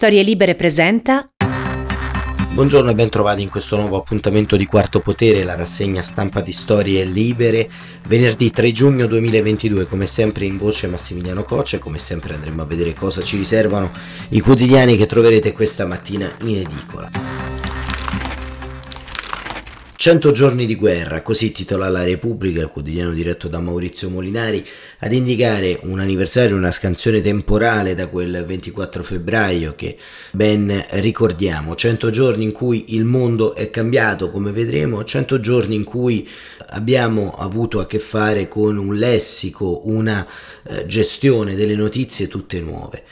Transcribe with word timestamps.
Storie 0.00 0.22
Libere 0.22 0.54
presenta 0.54 1.30
Buongiorno 2.54 2.88
e 2.88 2.94
ben 2.94 3.10
trovati 3.10 3.42
in 3.42 3.50
questo 3.50 3.76
nuovo 3.76 3.98
appuntamento 3.98 4.56
di 4.56 4.64
Quarto 4.64 5.00
Potere, 5.00 5.44
la 5.44 5.56
rassegna 5.56 6.00
stampa 6.00 6.40
di 6.40 6.52
Storie 6.52 7.04
Libere, 7.04 7.68
venerdì 8.06 8.50
3 8.50 8.72
giugno 8.72 9.06
2022, 9.06 9.86
come 9.86 10.06
sempre 10.06 10.46
in 10.46 10.56
voce 10.56 10.86
Massimiliano 10.86 11.44
Coccia 11.44 11.76
e 11.76 11.80
come 11.80 11.98
sempre 11.98 12.32
andremo 12.32 12.62
a 12.62 12.64
vedere 12.64 12.94
cosa 12.94 13.22
ci 13.22 13.36
riservano 13.36 13.92
i 14.30 14.40
quotidiani 14.40 14.96
che 14.96 15.04
troverete 15.04 15.52
questa 15.52 15.84
mattina 15.84 16.34
in 16.44 16.56
edicola. 16.56 17.10
100 20.00 20.32
giorni 20.32 20.64
di 20.64 20.76
guerra, 20.76 21.20
così 21.20 21.52
titola 21.52 21.90
La 21.90 22.02
Repubblica, 22.02 22.62
il 22.62 22.68
quotidiano 22.68 23.10
diretto 23.10 23.48
da 23.48 23.60
Maurizio 23.60 24.08
Molinari, 24.08 24.66
ad 25.02 25.12
indicare 25.12 25.78
un 25.82 25.98
anniversario, 25.98 26.56
una 26.56 26.70
scansione 26.70 27.20
temporale 27.22 27.94
da 27.94 28.08
quel 28.08 28.44
24 28.46 29.02
febbraio 29.02 29.74
che 29.74 29.96
ben 30.32 30.84
ricordiamo. 30.90 31.74
100 31.74 32.10
giorni 32.10 32.44
in 32.44 32.52
cui 32.52 32.94
il 32.94 33.04
mondo 33.04 33.54
è 33.54 33.70
cambiato, 33.70 34.30
come 34.30 34.52
vedremo, 34.52 35.02
100 35.02 35.40
giorni 35.40 35.74
in 35.74 35.84
cui 35.84 36.28
abbiamo 36.68 37.34
avuto 37.36 37.80
a 37.80 37.86
che 37.86 37.98
fare 37.98 38.46
con 38.48 38.76
un 38.76 38.94
lessico, 38.94 39.88
una 39.88 40.26
eh, 40.64 40.86
gestione 40.86 41.54
delle 41.54 41.74
notizie 41.74 42.28
tutte 42.28 42.60
nuove 42.60 43.02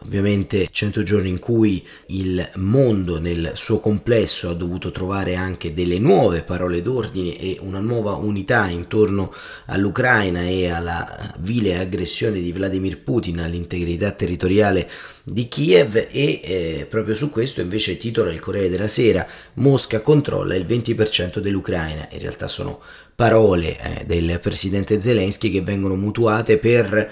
ovviamente 0.00 0.68
100 0.70 1.02
giorni 1.02 1.28
in 1.28 1.38
cui 1.38 1.86
il 2.06 2.50
mondo 2.56 3.18
nel 3.18 3.52
suo 3.54 3.80
complesso 3.80 4.48
ha 4.48 4.54
dovuto 4.54 4.90
trovare 4.90 5.34
anche 5.34 5.74
delle 5.74 5.98
nuove 5.98 6.42
parole 6.42 6.80
d'ordine 6.80 7.38
e 7.38 7.58
una 7.60 7.80
nuova 7.80 8.12
unità 8.12 8.66
intorno 8.68 9.32
all'Ucraina 9.66 10.42
e 10.42 10.70
alla 10.70 11.34
vile 11.38 11.78
aggressione 11.78 12.40
di 12.40 12.52
Vladimir 12.52 13.02
Putin 13.02 13.40
all'integrità 13.40 14.12
territoriale 14.12 14.88
di 15.22 15.48
Kiev 15.48 15.96
e 15.96 16.40
eh, 16.42 16.86
proprio 16.88 17.14
su 17.14 17.30
questo 17.30 17.60
invece 17.60 17.96
titola 17.96 18.30
il 18.30 18.40
Corriere 18.40 18.68
della 18.68 18.88
Sera 18.88 19.26
Mosca 19.54 20.00
controlla 20.00 20.54
il 20.54 20.66
20% 20.66 21.38
dell'Ucraina 21.38 22.06
in 22.10 22.18
realtà 22.18 22.46
sono 22.46 22.80
parole 23.14 23.76
eh, 23.78 24.04
del 24.04 24.38
presidente 24.40 25.00
Zelensky 25.00 25.50
che 25.50 25.62
vengono 25.62 25.94
mutuate 25.94 26.58
per 26.58 26.94
eh, 26.94 27.08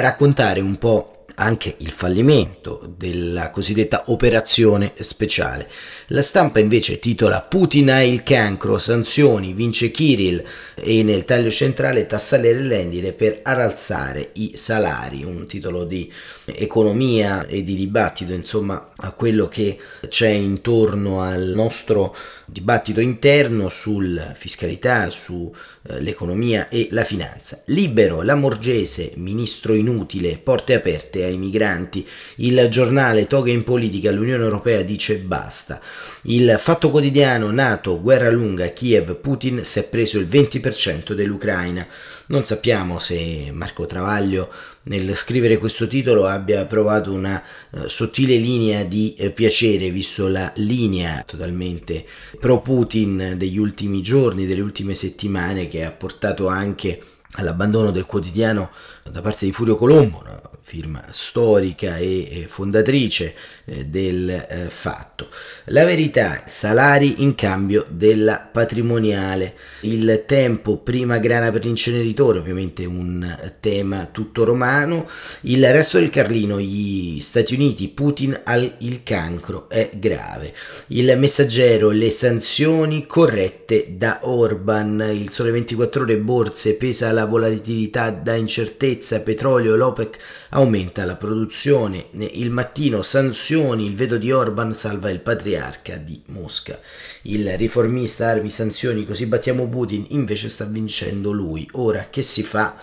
raccontare 0.00 0.60
un 0.60 0.76
po' 0.76 1.23
anche 1.36 1.76
il 1.78 1.90
fallimento 1.90 2.94
della 2.96 3.50
cosiddetta 3.50 4.04
operazione 4.06 4.92
speciale. 4.98 5.68
La 6.08 6.22
stampa 6.22 6.60
invece 6.60 6.98
titola 6.98 7.40
Putin 7.40 7.90
ha 7.90 8.02
il 8.02 8.22
cancro, 8.22 8.78
sanzioni, 8.78 9.52
vince 9.52 9.90
Kirill 9.90 10.44
e 10.74 11.02
nel 11.02 11.24
taglio 11.24 11.50
centrale 11.50 12.06
tassare 12.06 12.52
le 12.52 12.68
rendite 12.68 13.12
per 13.12 13.40
aralzare 13.42 14.30
i 14.34 14.52
salari, 14.54 15.24
un 15.24 15.46
titolo 15.46 15.84
di 15.84 16.10
economia 16.44 17.46
e 17.46 17.64
di 17.64 17.74
dibattito 17.74 18.32
insomma 18.32 18.90
a 18.96 19.12
quello 19.12 19.48
che 19.48 19.78
c'è 20.08 20.28
intorno 20.28 21.22
al 21.22 21.52
nostro 21.54 22.14
dibattito 22.46 23.00
interno 23.00 23.68
sulla 23.68 24.34
fiscalità, 24.34 25.10
sull'economia 25.10 26.68
eh, 26.68 26.80
e 26.80 26.88
la 26.90 27.04
finanza. 27.04 27.62
Libero, 27.66 28.22
la 28.22 28.34
Morgese, 28.34 29.12
ministro 29.16 29.74
inutile, 29.74 30.38
porte 30.38 30.74
aperte 30.74 31.23
ai 31.24 31.36
migranti. 31.36 32.06
Il 32.36 32.68
giornale 32.70 33.26
Toga 33.26 33.50
in 33.50 33.64
politica, 33.64 34.10
l'Unione 34.10 34.42
Europea 34.42 34.82
dice 34.82 35.16
basta. 35.16 35.80
Il 36.22 36.56
Fatto 36.58 36.90
Quotidiano, 36.90 37.50
NATO, 37.50 38.00
guerra 38.00 38.30
lunga, 38.30 38.68
Kiev, 38.68 39.14
Putin 39.16 39.64
si 39.64 39.78
è 39.80 39.84
preso 39.84 40.18
il 40.18 40.26
20% 40.26 41.12
dell'Ucraina. 41.12 41.86
Non 42.26 42.44
sappiamo 42.44 42.98
se 42.98 43.50
Marco 43.52 43.84
Travaglio 43.84 44.50
nel 44.84 45.14
scrivere 45.14 45.58
questo 45.58 45.86
titolo 45.86 46.26
abbia 46.26 46.64
provato 46.66 47.12
una 47.12 47.42
uh, 47.70 47.86
sottile 47.86 48.36
linea 48.36 48.82
di 48.84 49.14
uh, 49.18 49.32
piacere, 49.32 49.90
visto 49.90 50.28
la 50.28 50.52
linea 50.56 51.22
totalmente 51.26 52.04
pro 52.38 52.60
Putin 52.60 53.34
degli 53.36 53.58
ultimi 53.58 54.02
giorni, 54.02 54.46
delle 54.46 54.60
ultime 54.60 54.94
settimane, 54.94 55.68
che 55.68 55.84
ha 55.84 55.90
portato 55.90 56.48
anche 56.48 57.00
all'abbandono 57.36 57.90
del 57.90 58.06
quotidiano 58.06 58.70
da 59.10 59.20
parte 59.20 59.44
di 59.44 59.52
Furio 59.52 59.76
Colombo, 59.76 60.22
no? 60.24 60.44
firma 60.66 61.04
storica 61.10 61.98
e 61.98 62.46
fondatrice 62.48 63.34
eh, 63.66 63.84
del 63.84 64.30
eh, 64.30 64.66
fatto. 64.70 65.28
La 65.66 65.84
verità, 65.84 66.44
salari 66.46 67.22
in 67.22 67.34
cambio 67.34 67.84
della 67.88 68.48
patrimoniale. 68.50 69.54
Il 69.82 70.24
tempo, 70.26 70.78
prima 70.78 71.18
grana 71.18 71.52
per 71.52 71.64
l'inceneritore, 71.64 72.38
ovviamente 72.38 72.86
un 72.86 73.52
tema 73.60 74.08
tutto 74.10 74.44
romano. 74.44 75.06
Il 75.42 75.70
resto 75.70 75.98
del 75.98 76.08
Carlino, 76.08 76.58
gli 76.58 77.20
Stati 77.20 77.54
Uniti, 77.54 77.88
Putin 77.88 78.40
ha 78.42 78.56
il 78.56 79.02
cancro, 79.02 79.68
è 79.68 79.90
grave. 79.92 80.54
Il 80.88 81.14
messaggero, 81.18 81.90
le 81.90 82.10
sanzioni 82.10 83.06
corrette 83.06 83.96
da 83.96 84.20
Orban. 84.22 85.10
Il 85.12 85.30
sole 85.30 85.50
24 85.50 86.02
ore, 86.02 86.16
borse, 86.16 86.74
pesa 86.74 87.12
la 87.12 87.26
volatilità 87.26 88.10
da 88.10 88.34
incertezza, 88.34 88.93
petrolio, 89.22 89.76
l'OPEC 89.76 90.18
aumenta 90.50 91.04
la 91.04 91.16
produzione, 91.16 92.06
il 92.12 92.50
mattino 92.50 93.02
sanzioni, 93.02 93.86
il 93.86 93.94
veto 93.94 94.16
di 94.18 94.30
Orban 94.32 94.74
salva 94.74 95.10
il 95.10 95.20
patriarca 95.20 95.96
di 95.96 96.22
Mosca, 96.26 96.78
il 97.22 97.56
riformista 97.56 98.28
armi 98.28 98.50
sanzioni 98.50 99.04
così 99.04 99.26
battiamo 99.26 99.68
Putin, 99.68 100.06
invece 100.10 100.48
sta 100.48 100.64
vincendo 100.64 101.32
lui, 101.32 101.68
ora 101.72 102.08
che 102.10 102.22
si 102.22 102.42
fa? 102.42 102.76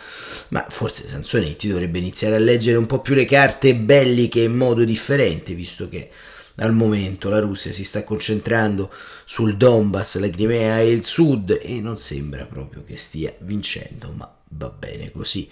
Ma 0.49 0.66
forse 0.69 1.07
Sansonetti 1.07 1.67
dovrebbe 1.67 1.99
iniziare 1.99 2.35
a 2.35 2.39
leggere 2.39 2.78
un 2.78 2.85
po' 2.85 2.99
più 2.99 3.16
le 3.16 3.25
carte 3.25 3.75
belliche 3.75 4.41
in 4.41 4.55
modo 4.55 4.83
differente, 4.83 5.53
visto 5.53 5.88
che 5.88 6.09
al 6.55 6.73
momento 6.73 7.29
la 7.29 7.39
Russia 7.39 7.72
si 7.72 7.83
sta 7.83 8.03
concentrando 8.03 8.91
sul 9.25 9.57
Donbass, 9.57 10.17
la 10.17 10.29
Crimea 10.29 10.79
e 10.79 10.91
il 10.91 11.03
sud 11.03 11.57
e 11.61 11.79
non 11.79 11.97
sembra 11.97 12.45
proprio 12.45 12.83
che 12.83 12.97
stia 12.97 13.33
vincendo, 13.39 14.11
ma 14.16 14.41
va 14.53 14.69
bene 14.69 15.12
così. 15.12 15.47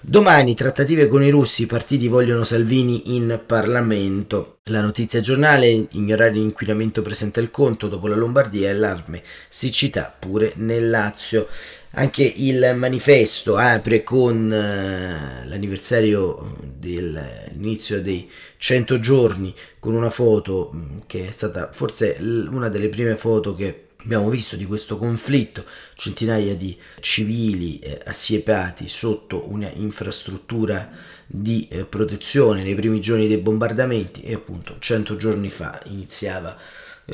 Domani 0.00 0.54
trattative 0.54 1.08
con 1.08 1.22
i 1.22 1.30
russi, 1.30 1.62
i 1.62 1.66
partiti 1.66 2.08
vogliono 2.08 2.44
Salvini 2.44 3.14
in 3.14 3.40
Parlamento. 3.44 4.58
La 4.64 4.80
notizia 4.80 5.20
giornale, 5.20 5.86
ignorare 5.92 6.32
l'inquinamento 6.32 7.02
presenta 7.02 7.40
il 7.40 7.50
conto 7.50 7.88
dopo 7.88 8.06
la 8.06 8.16
Lombardia 8.16 8.68
e 8.68 8.72
allarme 8.72 9.22
siccità 9.48 10.14
pure 10.16 10.52
nel 10.56 10.88
Lazio. 10.88 11.48
Anche 11.92 12.22
il 12.22 12.74
manifesto 12.76 13.56
apre 13.56 14.04
con 14.04 14.44
uh, 14.44 15.48
l'anniversario 15.48 16.54
dell'inizio 16.62 18.02
dei 18.02 18.30
100 18.58 19.00
giorni 19.00 19.54
con 19.78 19.94
una 19.94 20.10
foto 20.10 20.70
mm, 20.74 20.98
che 21.06 21.28
è 21.28 21.30
stata 21.30 21.70
forse 21.72 22.18
una 22.20 22.68
delle 22.68 22.90
prime 22.90 23.16
foto 23.16 23.54
che 23.54 23.87
abbiamo 24.04 24.28
visto 24.30 24.56
di 24.56 24.64
questo 24.64 24.96
conflitto, 24.96 25.64
centinaia 25.94 26.54
di 26.54 26.76
civili 27.00 27.78
eh, 27.78 28.00
assiepati 28.04 28.88
sotto 28.88 29.50
una 29.50 29.70
infrastruttura 29.74 30.90
di 31.26 31.68
eh, 31.70 31.84
protezione 31.84 32.62
nei 32.62 32.74
primi 32.74 33.00
giorni 33.00 33.28
dei 33.28 33.38
bombardamenti 33.38 34.22
e 34.22 34.34
appunto 34.34 34.76
100 34.78 35.16
giorni 35.16 35.50
fa 35.50 35.80
iniziava 35.86 36.56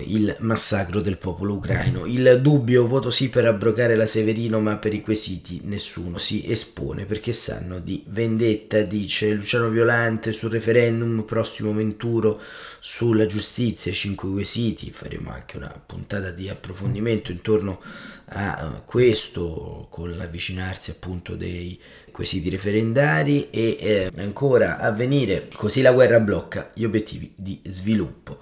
il 0.02 0.34
massacro 0.40 1.00
del 1.00 1.18
popolo 1.18 1.54
ucraino. 1.54 2.06
Il 2.06 2.40
dubbio 2.40 2.86
voto 2.86 3.10
sì 3.10 3.28
per 3.28 3.46
abrogare 3.46 3.94
la 3.94 4.06
Severino, 4.06 4.60
ma 4.60 4.76
per 4.76 4.92
i 4.92 5.00
quesiti 5.00 5.60
nessuno 5.64 6.18
si 6.18 6.50
espone 6.50 7.04
perché 7.04 7.32
sanno 7.32 7.78
di 7.78 8.02
vendetta, 8.08 8.80
dice 8.82 9.32
Luciano 9.32 9.68
Violante 9.68 10.32
sul 10.32 10.50
referendum 10.50 11.22
prossimo 11.22 11.72
venturo 11.72 12.40
sulla 12.80 13.26
giustizia, 13.26 13.92
cinque 13.92 14.30
quesiti, 14.30 14.90
faremo 14.90 15.30
anche 15.30 15.56
una 15.56 15.72
puntata 15.84 16.30
di 16.30 16.48
approfondimento 16.48 17.30
intorno 17.30 17.80
a 18.26 18.82
questo 18.84 19.86
con 19.90 20.16
l'avvicinarsi 20.16 20.90
appunto 20.90 21.36
dei 21.36 21.78
quesiti 22.14 22.48
referendari 22.48 23.50
e 23.50 23.76
eh, 23.80 24.10
ancora 24.18 24.78
a 24.78 24.92
venire 24.92 25.48
così 25.52 25.82
la 25.82 25.90
guerra 25.90 26.20
blocca 26.20 26.70
gli 26.72 26.84
obiettivi 26.84 27.32
di 27.34 27.60
sviluppo. 27.64 28.38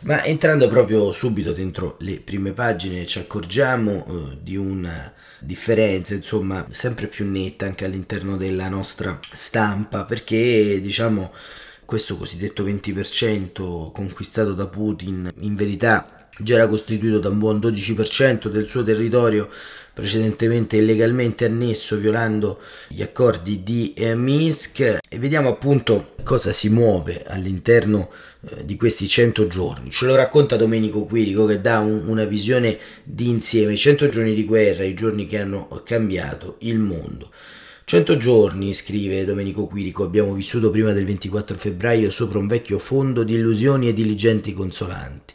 Ma 0.00 0.24
entrando 0.24 0.66
proprio 0.66 1.12
subito 1.12 1.52
dentro 1.52 1.98
le 2.00 2.18
prime 2.18 2.50
pagine 2.50 3.06
ci 3.06 3.20
accorgiamo 3.20 4.04
eh, 4.04 4.38
di 4.42 4.56
una 4.56 5.12
differenza 5.38 6.14
insomma 6.14 6.66
sempre 6.70 7.06
più 7.06 7.24
netta 7.28 7.64
anche 7.64 7.84
all'interno 7.84 8.36
della 8.36 8.68
nostra 8.68 9.18
stampa 9.32 10.04
perché 10.04 10.80
diciamo 10.80 11.32
questo 11.84 12.16
cosiddetto 12.16 12.64
20% 12.64 13.92
conquistato 13.92 14.52
da 14.52 14.66
Putin 14.66 15.30
in 15.40 15.54
verità 15.54 16.21
già 16.42 16.54
era 16.54 16.68
costituito 16.68 17.18
da 17.18 17.28
un 17.28 17.38
buon 17.38 17.58
12% 17.58 18.48
del 18.48 18.66
suo 18.66 18.82
territorio 18.82 19.48
precedentemente 19.92 20.76
illegalmente 20.76 21.44
annesso 21.44 21.96
violando 21.96 22.60
gli 22.88 23.02
accordi 23.02 23.62
di 23.62 23.92
eh, 23.94 24.14
Minsk 24.14 24.80
e 24.80 25.18
vediamo 25.18 25.50
appunto 25.50 26.14
cosa 26.24 26.52
si 26.52 26.70
muove 26.70 27.24
all'interno 27.26 28.10
eh, 28.48 28.64
di 28.64 28.76
questi 28.76 29.06
100 29.06 29.46
giorni. 29.48 29.90
Ce 29.90 30.06
lo 30.06 30.14
racconta 30.14 30.56
Domenico 30.56 31.04
Quirico 31.04 31.44
che 31.44 31.60
dà 31.60 31.80
un, 31.80 32.04
una 32.06 32.24
visione 32.24 32.78
di 33.04 33.28
insieme, 33.28 33.76
100 33.76 34.08
giorni 34.08 34.34
di 34.34 34.44
guerra, 34.44 34.84
i 34.84 34.94
giorni 34.94 35.26
che 35.26 35.38
hanno 35.38 35.68
cambiato 35.84 36.56
il 36.60 36.78
mondo. 36.78 37.30
100 37.84 38.16
giorni, 38.16 38.72
scrive 38.72 39.24
Domenico 39.24 39.66
Quirico, 39.66 40.04
abbiamo 40.04 40.32
vissuto 40.32 40.70
prima 40.70 40.92
del 40.92 41.04
24 41.04 41.56
febbraio 41.56 42.10
sopra 42.10 42.38
un 42.38 42.46
vecchio 42.46 42.78
fondo 42.78 43.24
di 43.24 43.34
illusioni 43.34 43.88
e 43.88 43.92
diligenti 43.92 44.54
consolanti 44.54 45.34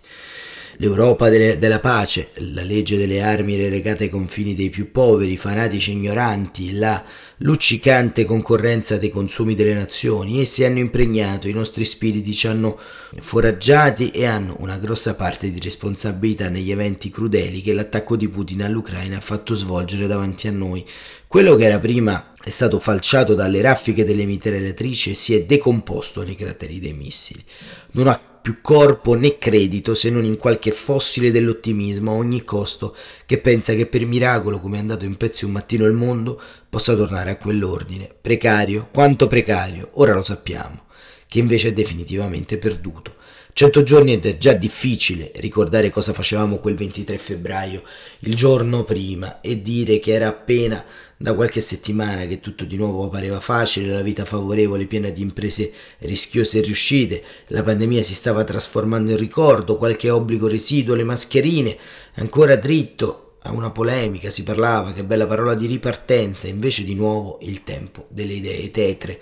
l'Europa 0.78 1.30
delle, 1.30 1.58
della 1.58 1.80
pace, 1.80 2.30
la 2.54 2.64
legge 2.64 2.98
delle 2.98 3.22
armi 3.22 3.56
relegate 3.56 4.06
ai 4.06 4.10
confini 4.10 4.56
dei 4.56 4.70
più 4.70 4.92
poveri, 4.92 5.38
fanatici 5.38 5.92
e 5.92 5.94
ignoranti, 5.94 6.74
la 6.74 7.04
luccicante 7.38 8.26
concorrenza 8.26 8.98
dei 8.98 9.10
consumi 9.10 9.56
delle 9.56 9.74
nazioni, 9.74 10.40
essi 10.40 10.64
hanno 10.64 10.80
impregnato 10.80 11.48
i 11.48 11.54
nostri 11.54 11.86
spiriti, 11.86 12.34
ci 12.34 12.48
hanno 12.48 12.80
foraggiati 13.20 14.12
e 14.12 14.26
hanno 14.26 14.56
una 14.60 14.78
grossa 14.78 15.16
parte 15.16 15.52
di 15.52 15.60
responsabilità 15.60 16.50
negli 16.50 16.72
eventi 16.72 17.10
crudeli 17.10 17.62
che 17.62 17.74
l'attacco 17.74 18.16
di 18.16 18.28
Putin 18.28 18.64
all'Ucraina 18.64 19.18
ha 19.18 19.22
fatto 19.22 19.56
svolgere 19.56 20.08
davanti 20.08 20.48
a 20.48 20.52
noi. 20.52 20.86
Quello 21.28 21.56
che 21.56 21.66
era 21.66 21.80
prima 21.80 22.32
è 22.42 22.50
stato 22.50 22.80
falciato 22.80 23.34
dalle 23.36 23.62
raffiche 23.62 24.06
delle 24.06 24.26
mitragliatrici 24.26 25.12
e 25.12 25.16
si 25.16 25.36
è 25.36 25.44
decomposto 25.44 26.24
nei 26.24 26.36
crateri 26.36 26.80
dei 26.80 26.94
missili. 26.94 27.44
Non 27.92 28.08
ha 28.08 28.37
più 28.48 28.62
corpo 28.62 29.14
né 29.14 29.38
credito 29.38 29.94
se 29.94 30.10
non 30.10 30.24
in 30.24 30.38
qualche 30.38 30.72
fossile 30.72 31.32
dell'ottimismo 31.32 32.12
a 32.12 32.16
ogni 32.16 32.46
costo 32.46 32.96
che 33.26 33.40
pensa 33.40 33.74
che 33.74 33.88
per 33.88 34.06
miracolo, 34.06 34.62
come 34.62 34.78
è 34.78 34.80
andato 34.80 35.04
in 35.04 35.18
pezzi 35.18 35.44
un 35.44 35.52
mattino 35.52 35.84
il 35.84 35.92
mondo, 35.92 36.40
possa 36.70 36.96
tornare 36.96 37.32
a 37.32 37.36
quell'ordine. 37.36 38.10
Precario, 38.22 38.88
quanto 38.94 39.28
precario, 39.28 39.90
ora 39.96 40.14
lo 40.14 40.22
sappiamo, 40.22 40.84
che 41.28 41.40
invece 41.40 41.68
è 41.68 41.74
definitivamente 41.74 42.58
perduto. 42.58 43.16
Cento 43.58 43.82
giorni 43.82 44.14
ed 44.14 44.24
è 44.28 44.38
già 44.38 44.54
difficile 44.54 45.32
ricordare 45.38 45.90
cosa 45.90 46.14
facevamo 46.14 46.58
quel 46.58 46.76
23 46.76 47.18
febbraio, 47.18 47.82
il 48.20 48.36
giorno 48.36 48.84
prima, 48.84 49.42
e 49.42 49.64
dire 49.64 49.98
che 49.98 50.12
era 50.12 50.28
appena 50.28 50.86
da 51.18 51.34
qualche 51.34 51.60
settimana 51.60 52.28
che 52.28 52.40
tutto 52.40 52.66
di 52.66 52.78
nuovo 52.78 53.10
pareva 53.10 53.40
facile, 53.40 53.92
la 53.92 54.04
vita 54.04 54.26
favorevole 54.26 54.86
piena 54.86 55.10
di 55.10 55.24
imprese 55.24 55.72
rischiose 56.02 56.60
e 56.60 56.62
riuscite, 56.62 57.24
la 57.48 57.64
pandemia 57.64 58.04
si 58.04 58.14
stava 58.14 58.44
trasformando 58.44 59.10
in 59.10 59.18
ricordo, 59.18 59.78
qualche 59.78 60.12
obbligo 60.12 60.48
residuo, 60.48 60.94
le 60.94 61.04
mascherine, 61.04 61.76
ancora 62.18 62.56
dritto 62.58 63.38
a 63.42 63.54
una 63.54 63.72
polemica, 63.72 64.30
si 64.30 64.44
parlava, 64.44 64.94
che 64.94 65.04
bella 65.04 65.26
parola 65.26 65.56
di 65.56 65.66
ripartenza, 65.66 66.48
invece 66.48 66.84
di 66.84 66.94
nuovo 66.94 67.40
il 67.42 67.64
tempo 67.64 68.06
delle 68.10 68.34
idee 68.34 68.70
tetre. 68.70 69.20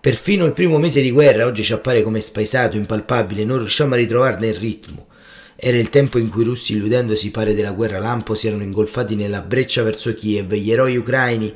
Perfino 0.00 0.44
il 0.44 0.52
primo 0.52 0.78
mese 0.78 1.00
di 1.00 1.10
guerra 1.10 1.44
oggi 1.44 1.64
ci 1.64 1.72
appare 1.72 2.04
come 2.04 2.20
spaesato, 2.20 2.76
impalpabile, 2.76 3.44
non 3.44 3.58
riusciamo 3.58 3.94
a 3.94 3.96
ritrovarne 3.96 4.46
il 4.46 4.54
ritmo. 4.54 5.08
Era 5.56 5.76
il 5.76 5.90
tempo 5.90 6.18
in 6.18 6.28
cui 6.28 6.42
i 6.42 6.44
russi, 6.44 6.74
illudendosi 6.74 7.32
pare 7.32 7.52
della 7.52 7.72
guerra 7.72 7.98
lampo, 7.98 8.36
si 8.36 8.46
erano 8.46 8.62
ingolfati 8.62 9.16
nella 9.16 9.40
breccia 9.40 9.82
verso 9.82 10.14
Kiev. 10.14 10.54
Gli 10.54 10.70
eroi 10.70 10.96
ucraini 10.96 11.52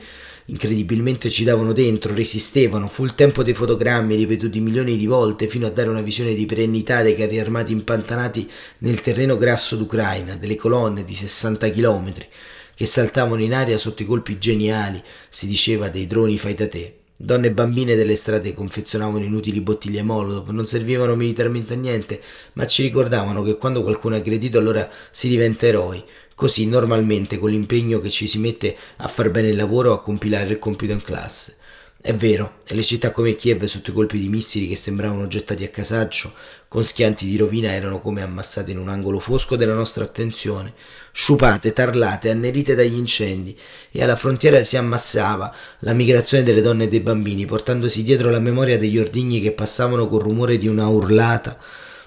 incredibilmente 0.46 1.30
ci 1.30 1.44
davano 1.44 1.72
dentro, 1.72 2.12
resistevano. 2.12 2.88
Fu 2.88 3.04
il 3.04 3.14
tempo 3.14 3.44
dei 3.44 3.54
fotogrammi 3.54 4.16
ripetuti 4.16 4.58
milioni 4.58 4.96
di 4.96 5.06
volte 5.06 5.46
fino 5.46 5.68
a 5.68 5.70
dare 5.70 5.88
una 5.88 6.02
visione 6.02 6.34
di 6.34 6.44
perennità 6.44 7.02
dei 7.02 7.14
carri 7.14 7.38
armati 7.38 7.70
impantanati 7.70 8.50
nel 8.78 9.00
terreno 9.02 9.36
grasso 9.38 9.76
d'Ucraina, 9.76 10.34
delle 10.34 10.56
colonne 10.56 11.04
di 11.04 11.14
60 11.14 11.68
chilometri 11.68 12.26
che 12.74 12.86
saltavano 12.86 13.42
in 13.42 13.54
aria 13.54 13.78
sotto 13.78 14.02
i 14.02 14.06
colpi 14.06 14.38
geniali, 14.38 15.00
si 15.28 15.46
diceva, 15.46 15.88
dei 15.88 16.08
droni 16.08 16.38
fai 16.38 16.54
da 16.56 16.66
te. 16.66 17.01
Donne 17.24 17.46
e 17.46 17.52
bambine 17.52 17.94
delle 17.94 18.16
strade 18.16 18.52
confezionavano 18.52 19.22
inutili 19.22 19.60
bottiglie 19.60 20.02
Molotov, 20.02 20.48
non 20.48 20.66
servivano 20.66 21.14
militarmente 21.14 21.74
a 21.74 21.76
niente, 21.76 22.20
ma 22.54 22.66
ci 22.66 22.82
ricordavano 22.82 23.44
che 23.44 23.58
quando 23.58 23.84
qualcuno 23.84 24.16
è 24.16 24.19
aggredito 24.19 24.58
allora 24.58 24.90
si 25.12 25.28
diventa 25.28 25.66
eroi. 25.66 26.02
Così 26.34 26.66
normalmente 26.66 27.38
con 27.38 27.50
l'impegno 27.50 28.00
che 28.00 28.10
ci 28.10 28.26
si 28.26 28.40
mette 28.40 28.76
a 28.96 29.06
far 29.06 29.30
bene 29.30 29.50
il 29.50 29.56
lavoro 29.56 29.92
o 29.92 29.94
a 29.94 30.02
compilare 30.02 30.50
il 30.50 30.58
compito 30.58 30.90
in 30.90 31.02
classe. 31.02 31.58
È 32.04 32.12
vero, 32.12 32.54
le 32.66 32.82
città 32.82 33.12
come 33.12 33.37
Kiev 33.37 33.62
sotto 33.66 33.90
i 33.90 33.93
colpi 33.93 34.19
di 34.19 34.28
missili 34.28 34.66
che 34.66 34.75
sembravano 34.75 35.28
gettati 35.28 35.62
a 35.62 35.69
casaccio, 35.69 36.32
con 36.66 36.82
schianti 36.82 37.26
di 37.26 37.37
rovina, 37.37 37.70
erano 37.70 38.00
come 38.00 38.22
ammassate 38.22 38.72
in 38.72 38.78
un 38.78 38.88
angolo 38.88 39.20
fosco 39.20 39.54
della 39.54 39.75
nostra 39.75 40.02
attenzione, 40.02 40.75
sciupate, 41.12 41.72
tarlate, 41.72 42.31
annerite 42.31 42.75
dagli 42.75 42.96
incendi, 42.96 43.56
e 43.93 44.02
alla 44.02 44.16
frontiera 44.16 44.64
si 44.64 44.76
ammassava 44.76 45.54
la 45.78 45.93
migrazione 45.93 46.43
delle 46.43 46.60
donne 46.60 46.84
e 46.84 46.88
dei 46.88 46.99
bambini, 46.99 47.46
portandosi 47.46 48.02
dietro 48.02 48.31
la 48.31 48.40
memoria 48.40 48.76
degli 48.76 48.98
ordigni 48.98 49.40
che 49.40 49.52
passavano 49.52 50.08
col 50.08 50.22
rumore 50.22 50.58
di 50.58 50.66
una 50.66 50.88
urlata, 50.88 51.56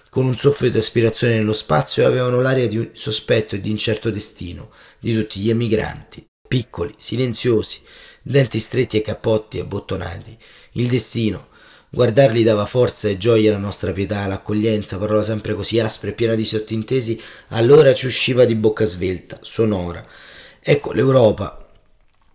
con 0.09 0.25
un 0.25 0.36
soffio 0.36 0.69
di 0.69 0.77
aspirazione 0.77 1.38
nello 1.38 1.53
spazio 1.53 2.03
e 2.03 2.07
avevano 2.07 2.41
l'aria 2.41 2.68
di 2.68 2.89
sospetto 2.91 3.56
e 3.56 3.62
di 3.62 3.69
incerto 3.69 4.12
destino 4.12 4.71
di 5.00 5.13
tutti 5.13 5.39
gli 5.39 5.50
emigranti, 5.50 6.27
piccoli, 6.45 6.94
silenziosi, 6.98 7.80
denti 8.27 8.60
stretti 8.60 8.98
e 8.98 9.01
cappotti 9.01 9.60
abbottonati. 9.60 10.36
Il 10.74 10.88
destino. 10.88 11.50
Guardarli 11.92 12.42
dava 12.42 12.66
forza 12.66 13.07
e 13.07 13.18
gioia 13.18 13.51
alla 13.51 13.60
nostra 13.60 13.92
pietà, 13.92 14.25
l'accoglienza, 14.25 14.98
parola 14.98 15.22
sempre 15.22 15.54
così 15.54 15.80
aspra 15.80 16.10
e 16.10 16.13
piena 16.13 16.33
di 16.33 16.44
sottintesi, 16.44 17.22
allora 17.50 17.94
ci 17.94 18.07
usciva 18.07 18.44
di 18.45 18.56
bocca 18.56 18.83
svelta, 18.83 19.38
sonora. 19.44 20.04
Ecco, 20.60 20.92
l'Europa, 20.92 21.69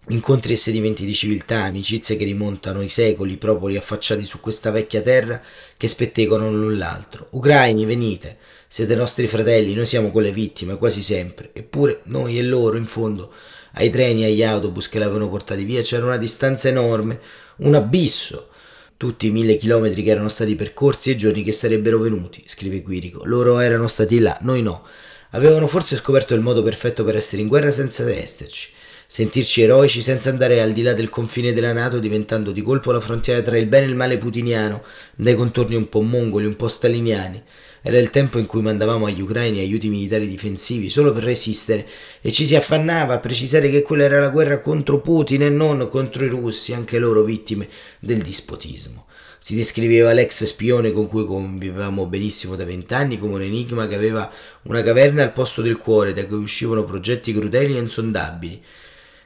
incontri 0.09 0.53
e 0.53 0.57
sedimenti 0.57 1.05
di 1.05 1.13
civiltà, 1.13 1.65
amicizie 1.65 2.17
che 2.17 2.25
rimontano 2.25 2.83
i 2.83 2.89
secoli, 2.89 3.37
propoli 3.37 3.77
affacciati 3.77 4.25
su 4.25 4.39
questa 4.41 4.71
vecchia 4.71 5.03
terra 5.03 5.43
che 5.77 5.89
spettegano 5.89 6.51
l'un 6.51 6.79
l'altro. 6.79 7.27
Ucraini, 7.31 7.85
venite, 7.85 8.39
siete 8.69 8.95
nostri 8.95 9.27
fratelli, 9.27 9.75
noi 9.75 9.87
siamo 9.87 10.11
quelle 10.11 10.33
vittime, 10.33 10.79
quasi 10.79 11.03
sempre, 11.03 11.51
eppure 11.53 12.01
noi 12.05 12.39
e 12.39 12.45
loro, 12.45 12.77
in 12.77 12.87
fondo, 12.87 13.33
ai 13.75 13.91
treni 13.91 14.25
agli 14.25 14.43
autobus 14.43 14.89
che 14.89 14.99
l'avevano 14.99 15.29
portati 15.29 15.65
via 15.65 15.83
c'era 15.83 16.05
una 16.05 16.17
distanza 16.17 16.69
enorme, 16.69 17.21
un 17.59 17.75
abisso. 17.75 18.49
Tutti 18.97 19.29
i 19.29 19.31
mille 19.31 19.57
chilometri 19.57 20.03
che 20.03 20.11
erano 20.11 20.29
stati 20.29 20.55
percorsi 20.55 21.09
e 21.09 21.13
i 21.13 21.17
giorni 21.17 21.43
che 21.43 21.53
sarebbero 21.53 21.99
venuti, 21.99 22.43
scrive 22.47 22.83
Quirico. 22.83 23.25
Loro 23.25 23.59
erano 23.59 23.87
stati 23.87 24.19
là, 24.19 24.37
noi 24.43 24.61
no. 24.61 24.85
Avevano 25.31 25.67
forse 25.67 25.97
scoperto 25.97 26.35
il 26.35 26.41
modo 26.41 26.63
perfetto 26.63 27.03
per 27.03 27.17
essere 27.17 27.41
in 27.41 27.49
guerra 27.49 27.71
senza 27.71 28.07
esserci. 28.11 28.69
Sentirci 29.07 29.63
eroici 29.63 30.03
senza 30.03 30.31
andare 30.31 30.61
al 30.61 30.73
di 30.73 30.83
là 30.83 30.93
del 30.93 31.09
confine 31.09 31.53
della 31.53 31.73
Nato, 31.73 31.99
diventando 31.99 32.53
di 32.53 32.63
colpo 32.63 32.93
la 32.93 33.01
frontiera 33.01 33.41
tra 33.43 33.57
il 33.57 33.67
bene 33.67 33.87
e 33.87 33.89
il 33.89 33.97
male 33.97 34.19
putiniano, 34.19 34.85
dai 35.17 35.35
contorni 35.35 35.77
un 35.77 35.89
po' 35.89 36.01
mongoli, 36.01 36.47
un 36.47 36.57
po' 36.57 36.69
staliniani. 36.69 37.43
Era 37.83 37.99
il 37.99 38.11
tempo 38.11 38.39
in 38.39 38.45
cui 38.45 38.61
mandavamo 38.61 39.07
agli 39.07 39.23
ucraini 39.23 39.61
aiuti 39.61 39.89
militari 39.89 40.29
difensivi 40.29 40.91
solo 40.91 41.13
per 41.13 41.23
resistere 41.23 41.87
e 42.21 42.31
ci 42.31 42.47
si 42.47 42.55
affannava 42.55 43.15
a 43.15 43.19
precisare 43.19 43.71
che 43.71 43.81
quella 43.81 44.05
era 44.05 44.21
la 44.21 44.29
guerra 44.29 44.61
contro 44.61 45.01
Putin 45.01 45.43
e 45.43 45.49
non 45.49 45.89
contro 45.89 46.25
i 46.25 46.29
russi, 46.29 46.75
anche 46.75 46.99
loro 46.99 47.23
vittime 47.23 47.69
del 47.99 48.19
dispotismo. 48.19 49.07
Si 49.39 49.57
descriveva 49.57 50.13
l'ex 50.13 50.45
spione 50.45 50.93
con 50.93 51.09
cui 51.09 51.25
convivevamo 51.25 52.05
benissimo 52.05 52.57
da 52.57 52.67
vent'anni 52.67 53.19
come 53.19 53.37
un 53.37 53.43
enigma 53.43 53.89
che 53.89 53.95
aveva 53.95 54.31
una 54.65 54.83
caverna 54.83 55.23
al 55.23 55.33
posto 55.33 55.63
del 55.63 55.79
cuore 55.79 56.13
da 56.13 56.27
cui 56.27 56.37
uscivano 56.37 56.85
progetti 56.85 57.33
crudeli 57.33 57.75
e 57.75 57.79
insondabili. 57.79 58.63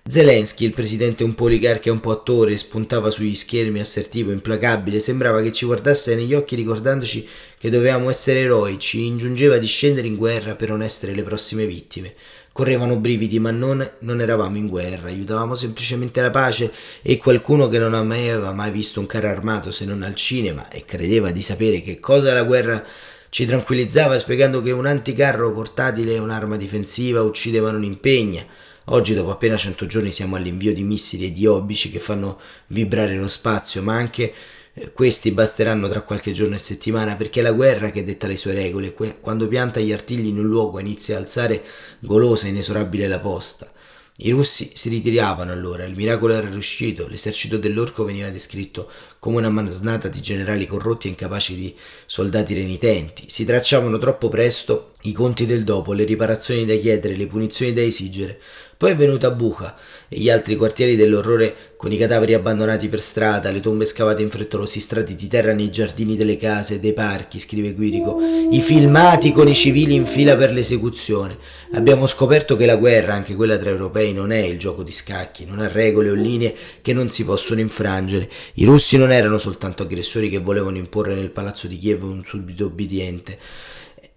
Zelensky, 0.07 0.67
il 0.67 0.75
presidente 0.75 1.25
un 1.25 1.35
po' 1.35 1.45
oligarca 1.45 1.89
e 1.89 1.91
un 1.91 1.99
po' 1.99 2.11
attore, 2.11 2.59
spuntava 2.59 3.11
sugli 3.11 3.35
schermi 3.35 3.81
assertivo, 3.81 4.33
implacabile, 4.33 5.01
sembrava 5.01 5.41
che 5.41 5.51
ci 5.51 5.65
guardasse 5.65 6.15
negli 6.15 6.35
occhi 6.35 6.57
ricordandoci 6.57 7.27
che 7.57 7.71
dovevamo 7.71 8.11
essere 8.11 8.41
eroi, 8.41 8.79
ci 8.79 9.07
ingiungeva 9.07 9.57
di 9.57 9.67
scendere 9.67 10.07
in 10.07 10.17
guerra 10.17 10.57
per 10.57 10.69
non 10.69 10.83
essere 10.83 11.15
le 11.15 11.23
prossime 11.23 11.65
vittime. 11.65 12.13
Correvano 12.53 12.97
brividi, 12.97 13.39
ma 13.39 13.51
non, 13.51 13.93
non 14.01 14.21
eravamo 14.21 14.59
in 14.59 14.69
guerra, 14.69 15.09
aiutavamo 15.09 15.55
semplicemente 15.55 16.21
la 16.21 16.31
pace 16.31 16.71
e 17.01 17.17
qualcuno 17.17 17.69
che 17.69 17.79
non 17.79 17.95
aveva 17.95 18.53
mai 18.53 18.73
visto 18.73 19.01
un 19.01 19.07
carro 19.07 19.29
armato 19.29 19.71
se 19.71 19.87
non 19.87 20.03
al 20.03 20.15
cinema 20.15 20.69
e 20.69 20.85
credeva 20.85 21.31
di 21.31 21.41
sapere 21.41 21.81
che 21.81 21.99
cosa 21.99 22.35
la 22.35 22.43
guerra 22.43 22.85
ci 23.31 23.47
tranquillizzava 23.47 24.19
spiegando 24.19 24.61
che 24.61 24.71
un 24.71 24.85
anticarro 24.85 25.51
portatile 25.51 26.13
e 26.13 26.19
un'arma 26.19 26.59
difensiva 26.59 27.23
uccidevano 27.23 27.79
un'impegna 27.79 28.45
Oggi, 28.89 29.15
dopo 29.15 29.31
appena 29.31 29.57
100 29.57 29.87
giorni, 29.87 30.11
siamo 30.13 30.37
all'invio 30.37 30.75
di 30.75 30.83
missili 30.83 31.27
e 31.27 31.33
di 31.33 31.47
obici 31.47 31.91
che 31.91 32.01
fanno 32.01 32.39
vibrare 32.67 33.17
lo 33.17 33.29
spazio, 33.29 33.81
ma 33.83 33.95
anche 33.95 34.35
eh, 34.75 34.93
questi 34.93 35.31
basteranno 35.31 35.89
tra 35.89 36.03
qualche 36.03 36.33
giorno 36.33 36.57
e 36.57 36.59
settimana 36.59 37.17
perché 37.17 37.41
è 37.41 37.43
la 37.43 37.53
guerra 37.53 37.91
che 37.91 38.05
detta 38.05 38.27
le 38.27 38.37
sue 38.37 38.53
regole. 38.53 38.93
Quando 38.93 39.49
pianta 39.49 39.81
gli 39.81 39.93
artigli 39.93 40.27
in 40.27 40.39
un 40.39 40.47
luogo 40.47 40.81
inizia 40.81 41.17
a 41.17 41.21
alzare 41.21 41.63
golosa 42.01 42.47
e 42.47 42.51
inesorabile 42.51 43.09
la 43.09 43.21
posta. 43.21 43.73
I 44.19 44.31
russi 44.31 44.71
si 44.75 44.91
ritiravano 44.91 45.51
allora, 45.51 45.85
il 45.85 45.97
miracolo 45.97 46.35
era 46.35 46.49
riuscito, 46.49 47.09
l'esercito 47.09 47.59
dell'orco 47.59 48.05
veniva 48.05 48.31
descritto 48.31 48.89
come 49.19 49.39
una 49.39 49.49
masnata 49.49 50.07
di 50.07 50.21
generali 50.21 50.69
corrotti 50.69 51.09
e 51.09 51.11
incapaci 51.11 51.57
di 51.57 51.75
soldati 52.07 52.55
renitenti. 52.55 53.25
Si 53.27 53.45
tracciavano 53.45 53.99
troppo 53.99 54.29
presto 54.29 54.93
i 55.03 55.13
conti 55.13 55.47
del 55.47 55.65
dopo, 55.65 55.93
le 55.93 56.05
riparazioni 56.05 56.65
da 56.65 56.77
chiedere, 56.77 57.17
le 57.17 57.27
punizioni 57.27 57.73
da 57.73 57.83
esigere. 57.83 58.41
Poi 58.85 58.93
è 58.93 58.97
venuta 58.97 59.31
Bucha 59.31 59.75
e 60.11 60.19
gli 60.19 60.29
altri 60.29 60.57
quartieri 60.57 60.95
dell'orrore 60.95 61.73
con 61.75 61.91
i 61.91 61.97
cadaveri 61.97 62.35
abbandonati 62.35 62.91
per 62.91 63.01
strada, 63.01 63.51
le 63.51 63.61
tombe 63.61 63.87
scavate 63.87 64.21
in 64.21 64.29
frettolosi 64.29 64.79
strati 64.79 65.15
di 65.15 65.27
terra 65.27 65.55
nei 65.55 65.71
giardini 65.71 66.19
delle 66.19 66.37
case, 66.37 66.81
dei 66.81 66.93
parchi, 66.93 67.41
scrive 67.41 67.73
Quirico, 67.73 68.21
i 68.51 68.61
filmati 68.61 69.33
con 69.33 69.49
i 69.49 69.55
civili 69.55 69.95
in 69.95 70.05
fila 70.05 70.37
per 70.37 70.53
l'esecuzione. 70.53 71.39
Abbiamo 71.73 72.07
scoperto 72.07 72.59
che 72.59 72.67
la 72.67 72.77
guerra, 72.77 73.15
anche 73.15 73.35
quella 73.35 73.57
tra 73.57 73.71
europei, 73.71 74.13
non 74.13 74.33
è 74.33 74.41
il 74.41 74.59
gioco 74.59 74.83
di 74.83 74.93
scacchi, 74.93 75.47
non 75.47 75.61
ha 75.61 75.69
regole 75.69 76.11
o 76.11 76.15
linee 76.15 76.55
che 76.83 76.93
non 76.93 77.09
si 77.09 77.25
possono 77.25 77.61
infrangere. 77.61 78.31
I 78.57 78.67
russi 78.67 78.99
non 78.99 79.11
erano 79.11 79.39
soltanto 79.39 79.85
aggressori 79.85 80.29
che 80.29 80.41
volevano 80.41 80.77
imporre 80.77 81.15
nel 81.15 81.31
palazzo 81.31 81.69
di 81.69 81.79
Kiev 81.79 82.03
un 82.03 82.23
subito 82.23 82.67
obbediente 82.67 83.39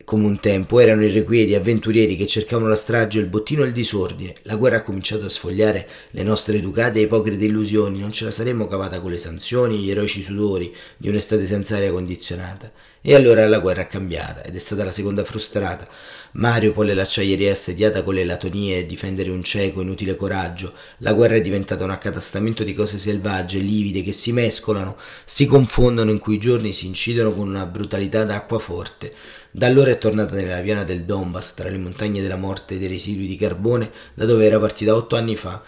come 0.08 0.26
un 0.26 0.40
tempo, 0.40 0.80
erano 0.80 1.04
irrequieti 1.04 1.54
avventurieri 1.54 2.16
che 2.16 2.28
cercavano 2.28 2.70
la 2.70 2.78
strage, 2.78 3.20
il 3.20 3.26
bottino 3.26 3.64
e 3.64 3.68
il 3.68 3.74
disordine. 3.74 4.36
La 4.44 4.56
guerra 4.56 4.78
ha 4.78 4.82
cominciato 4.82 5.26
a 5.26 5.30
sfogliare 5.30 5.86
le 6.12 6.24
nostre 6.24 6.56
educate 6.56 7.00
e 7.00 7.02
ipocrite 7.02 7.44
illusioni, 7.44 8.00
non 8.00 8.14
ce 8.14 8.24
la 8.24 8.32
saremmo 8.32 8.68
cavata 8.68 9.02
con 9.02 9.12
le 9.12 9.18
sanzioni 9.18 9.76
e 9.76 9.80
gli 9.80 9.92
eroici 9.92 10.24
sudori 10.24 10.74
di 10.96 11.10
un'estate 11.10 11.46
senza 11.46 11.76
aria 11.76 11.92
condizionata. 11.92 12.72
E 13.02 13.16
allora 13.16 13.48
la 13.48 13.60
guerra 13.60 13.82
è 13.82 13.88
cambiata 13.88 14.44
ed 14.44 14.56
è 14.56 14.60
stata 14.60 14.86
la 14.86 14.92
seconda 14.92 15.26
frustrata. 15.26 15.88
Mariupol 16.32 16.90
e 16.90 16.94
l'acciaieria 16.94 17.52
assediata 17.52 18.04
con 18.04 18.16
le 18.16 18.26
latonie 18.26 18.80
e 18.80 18.86
difendere 18.86 19.30
un 19.30 19.44
cieco 19.44 19.82
inutile 19.82 20.16
coraggio. 20.16 20.74
La 21.00 21.14
guerra 21.14 21.36
è 21.36 21.42
diventata 21.42 21.84
un 21.84 21.90
accatastamento 21.92 22.64
di 22.64 22.74
cose 22.74 22.98
selvagge, 22.98 23.60
livide, 23.60 24.04
che 24.04 24.12
si 24.12 24.32
mescolano, 24.32 24.98
si 25.26 25.46
confondono, 25.46 26.12
in 26.12 26.20
cui 26.20 26.36
i 26.36 26.40
giorni 26.40 26.74
si 26.74 26.86
incidono 26.86 27.34
con 27.34 27.48
una 27.48 27.66
brutalità 27.66 28.24
d'acqua 28.24 28.60
forte. 28.60 29.14
Da 29.52 29.66
allora 29.66 29.92
è 29.92 29.98
tornata 29.98 30.36
nella 30.36 30.62
piana 30.62 30.84
del 30.84 31.04
Donbass, 31.04 31.54
tra 31.54 31.70
le 31.70 31.78
montagne 31.78 32.22
della 32.22 32.36
morte 32.36 32.76
e 32.76 32.80
dei 32.80 32.88
residui 32.88 33.28
di 33.28 33.38
carbone, 33.38 33.92
da 34.14 34.26
dove 34.26 34.46
era 34.46 34.60
partita 34.60 34.96
otto 34.96 35.16
anni 35.16 35.36
fa. 35.36 35.64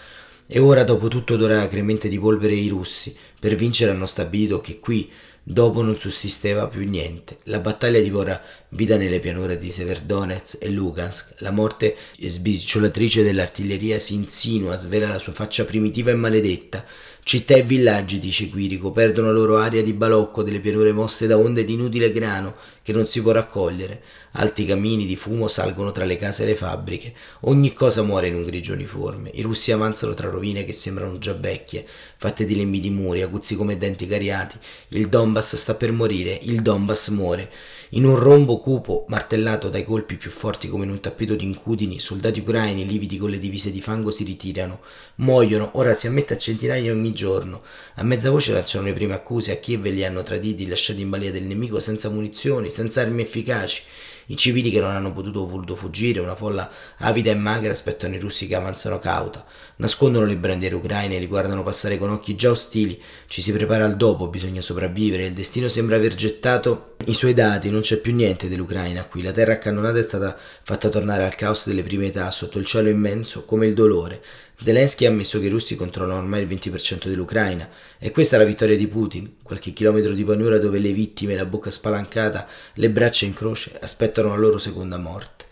E 0.45 0.59
ora, 0.59 0.83
dopo 0.83 1.07
tutto 1.07 1.35
odore 1.35 1.59
acremente 1.59 2.09
di 2.09 2.19
polvere 2.19 2.53
i 2.53 2.67
russi, 2.67 3.15
per 3.39 3.55
vincere 3.55 3.91
hanno 3.91 4.05
stabilito 4.05 4.61
che 4.61 4.79
qui, 4.79 5.09
dopo 5.41 5.81
non 5.81 5.95
sussisteva 5.95 6.67
più 6.67 6.87
niente. 6.87 7.37
La 7.43 7.59
battaglia 7.59 7.99
divora 7.99 8.39
vita 8.69 8.97
nelle 8.97 9.19
pianure 9.19 9.57
di 9.57 9.71
Severdonetsk 9.71 10.57
e 10.59 10.69
Lugansk. 10.69 11.35
La 11.37 11.51
morte 11.51 11.95
sbicciolatrice 12.19 13.23
dell'artiglieria 13.23 13.97
si 13.97 14.13
insinua, 14.13 14.77
svela 14.77 15.07
la 15.07 15.19
sua 15.19 15.33
faccia 15.33 15.65
primitiva 15.65 16.11
e 16.11 16.15
maledetta. 16.15 16.85
Città 17.23 17.55
e 17.55 17.63
villaggi, 17.63 18.19
dice 18.19 18.49
Quirico, 18.49 18.91
perdono 18.91 19.27
la 19.27 19.33
loro 19.33 19.57
aria 19.57 19.83
di 19.83 19.93
balocco 19.93 20.41
delle 20.41 20.59
pianure 20.59 20.91
mosse 20.91 21.27
da 21.27 21.37
onde 21.37 21.63
di 21.63 21.73
inutile 21.73 22.11
grano 22.11 22.55
che 22.89 22.95
non 22.95 23.05
si 23.05 23.21
può 23.21 23.31
raccogliere. 23.31 24.01
Alti 24.33 24.65
camini 24.65 25.05
di 25.05 25.15
fumo 25.15 25.47
salgono 25.47 25.91
tra 25.91 26.05
le 26.05 26.17
case 26.17 26.43
e 26.43 26.47
le 26.47 26.55
fabbriche. 26.55 27.13
Ogni 27.41 27.73
cosa 27.73 28.01
muore 28.01 28.27
in 28.27 28.35
un 28.35 28.45
grigio 28.45 28.73
uniforme. 28.73 29.29
I 29.33 29.43
russi 29.43 29.71
avanzano 29.71 30.15
tra 30.15 30.29
rovine 30.29 30.65
che 30.65 30.73
sembrano 30.73 31.19
già 31.19 31.33
vecchie, 31.33 31.85
fatte 32.17 32.45
di 32.45 32.55
lembi 32.55 32.79
di 32.79 32.89
muri, 32.89 33.21
aguzzi 33.21 33.55
come 33.55 33.77
denti 33.77 34.07
cariati. 34.07 34.57
Il 34.89 35.07
Donbass 35.07 35.55
sta 35.55 35.75
per 35.75 35.91
morire, 35.91 36.37
il 36.41 36.61
Donbass 36.61 37.09
muore. 37.09 37.51
In 37.93 38.05
un 38.05 38.17
rombo 38.17 38.59
cupo, 38.59 39.05
martellato 39.07 39.67
dai 39.67 39.83
colpi 39.83 40.15
più 40.15 40.29
forti 40.29 40.67
come 40.69 40.83
in 40.83 40.91
un 40.91 40.99
tappeto 40.99 41.33
di 41.33 41.43
incudini, 41.43 41.99
soldati 41.99 42.39
ucraini 42.39 42.85
lividi 42.85 43.17
con 43.17 43.31
le 43.31 43.39
divise 43.39 43.71
di 43.71 43.81
fango 43.81 44.11
si 44.11 44.23
ritirano. 44.23 44.81
Muoiono, 45.15 45.71
ora 45.73 45.95
si 45.95 46.05
ammette 46.05 46.35
a 46.35 46.37
centinaia 46.37 46.91
ogni 46.91 47.13
giorno. 47.13 47.63
A 47.95 48.03
mezza 48.03 48.29
voce 48.29 48.53
lanciano 48.53 48.85
le 48.85 48.93
prime 48.93 49.15
accuse 49.15 49.53
a 49.53 49.55
Kiev 49.55 49.87
e 49.87 49.89
li 49.89 50.05
hanno 50.05 50.21
traditi, 50.21 50.67
lasciati 50.67 51.01
in 51.01 51.09
balia 51.09 51.31
del 51.31 51.45
nemico 51.45 51.79
senza 51.79 52.09
munizioni, 52.09 52.69
senza 52.79 53.01
armi 53.01 53.23
efficaci. 53.23 53.83
I 54.27 54.37
civili 54.37 54.69
che 54.69 54.79
non 54.79 54.91
hanno 54.91 55.11
potuto 55.11 55.39
o 55.39 55.47
voluto 55.47 55.75
fuggire, 55.75 56.19
una 56.19 56.35
folla 56.35 56.69
avida 56.97 57.31
e 57.31 57.35
magra, 57.35 57.71
aspettano 57.71 58.15
i 58.15 58.19
russi 58.19 58.47
che 58.47 58.55
avanzano 58.55 58.99
cauta, 58.99 59.43
nascondono 59.77 60.27
le 60.27 60.37
bandiere 60.37 60.75
ucraine 60.75 61.17
li 61.17 61.25
guardano 61.25 61.63
passare 61.63 61.97
con 61.97 62.11
occhi 62.11 62.35
già 62.35 62.51
ostili. 62.51 63.01
Ci 63.27 63.41
si 63.41 63.51
prepara 63.51 63.85
al 63.85 63.97
dopo, 63.97 64.27
bisogna 64.27 64.61
sopravvivere. 64.61 65.25
Il 65.25 65.33
destino 65.33 65.67
sembra 65.67 65.95
aver 65.95 66.13
gettato 66.13 66.95
i 67.05 67.13
suoi 67.13 67.33
dati, 67.33 67.71
non 67.71 67.81
c'è 67.81 67.97
più 67.97 68.13
niente 68.13 68.47
dell'Ucraina 68.47 69.03
qui. 69.03 69.23
La 69.23 69.31
terra 69.31 69.53
accannonata 69.53 69.97
è 69.97 70.03
stata 70.03 70.37
fatta 70.61 70.89
tornare 70.89 71.25
al 71.25 71.35
caos 71.35 71.65
delle 71.65 71.83
prime 71.83 72.05
età, 72.05 72.29
sotto 72.29 72.59
il 72.59 72.65
cielo 72.65 72.87
immenso, 72.87 73.45
come 73.45 73.65
il 73.65 73.73
dolore. 73.73 74.21
Zelensky 74.61 75.05
ha 75.05 75.09
ammesso 75.09 75.39
che 75.39 75.45
i 75.45 75.49
russi 75.49 75.77
controllano 75.77 76.19
ormai 76.19 76.41
il 76.41 76.47
20% 76.47 77.07
dell'Ucraina 77.07 77.69
e 77.97 78.11
questa 78.11 78.35
è 78.35 78.39
la 78.39 78.45
vittoria 78.45 78.75
di 78.75 78.87
Putin. 78.87 79.37
Qualche 79.41 79.71
chilometro 79.71 80.13
di 80.13 80.25
pianura 80.25 80.57
dove 80.57 80.79
le 80.79 80.91
vittime, 80.91 81.35
la 81.35 81.45
bocca 81.45 81.71
spalancata, 81.71 82.45
le 82.73 82.89
braccia 82.89 83.25
in 83.25 83.33
croce, 83.33 83.77
aspettano 83.79 84.29
la 84.29 84.35
loro 84.35 84.57
seconda 84.57 84.97
morte. 84.97 85.45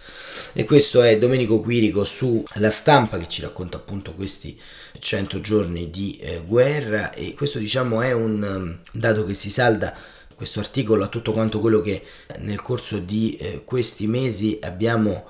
E 0.52 0.66
questo 0.66 1.02
è 1.02 1.18
Domenico 1.18 1.62
Quirico 1.62 2.04
su 2.04 2.44
La 2.56 2.70
Stampa 2.70 3.18
che 3.18 3.30
ci 3.30 3.42
racconta 3.42 3.78
appunto 3.78 4.14
questi 4.14 4.60
100 4.98 5.40
giorni 5.40 5.90
di 5.90 6.18
eh, 6.18 6.42
guerra 6.46 7.14
e 7.14 7.34
questo 7.34 7.60
diciamo 7.60 8.02
è 8.02 8.12
un 8.12 8.42
um, 8.42 8.80
dato 8.92 9.24
che 9.24 9.34
si 9.36 9.50
salda 9.50 9.96
questo 10.36 10.60
articolo 10.60 11.04
a 11.04 11.08
tutto 11.08 11.32
quanto 11.32 11.60
quello 11.60 11.82
che 11.82 12.04
nel 12.40 12.62
corso 12.62 13.00
di 13.00 13.38
eh, 13.38 13.62
questi 13.64 14.06
mesi 14.06 14.60
abbiamo 14.62 15.26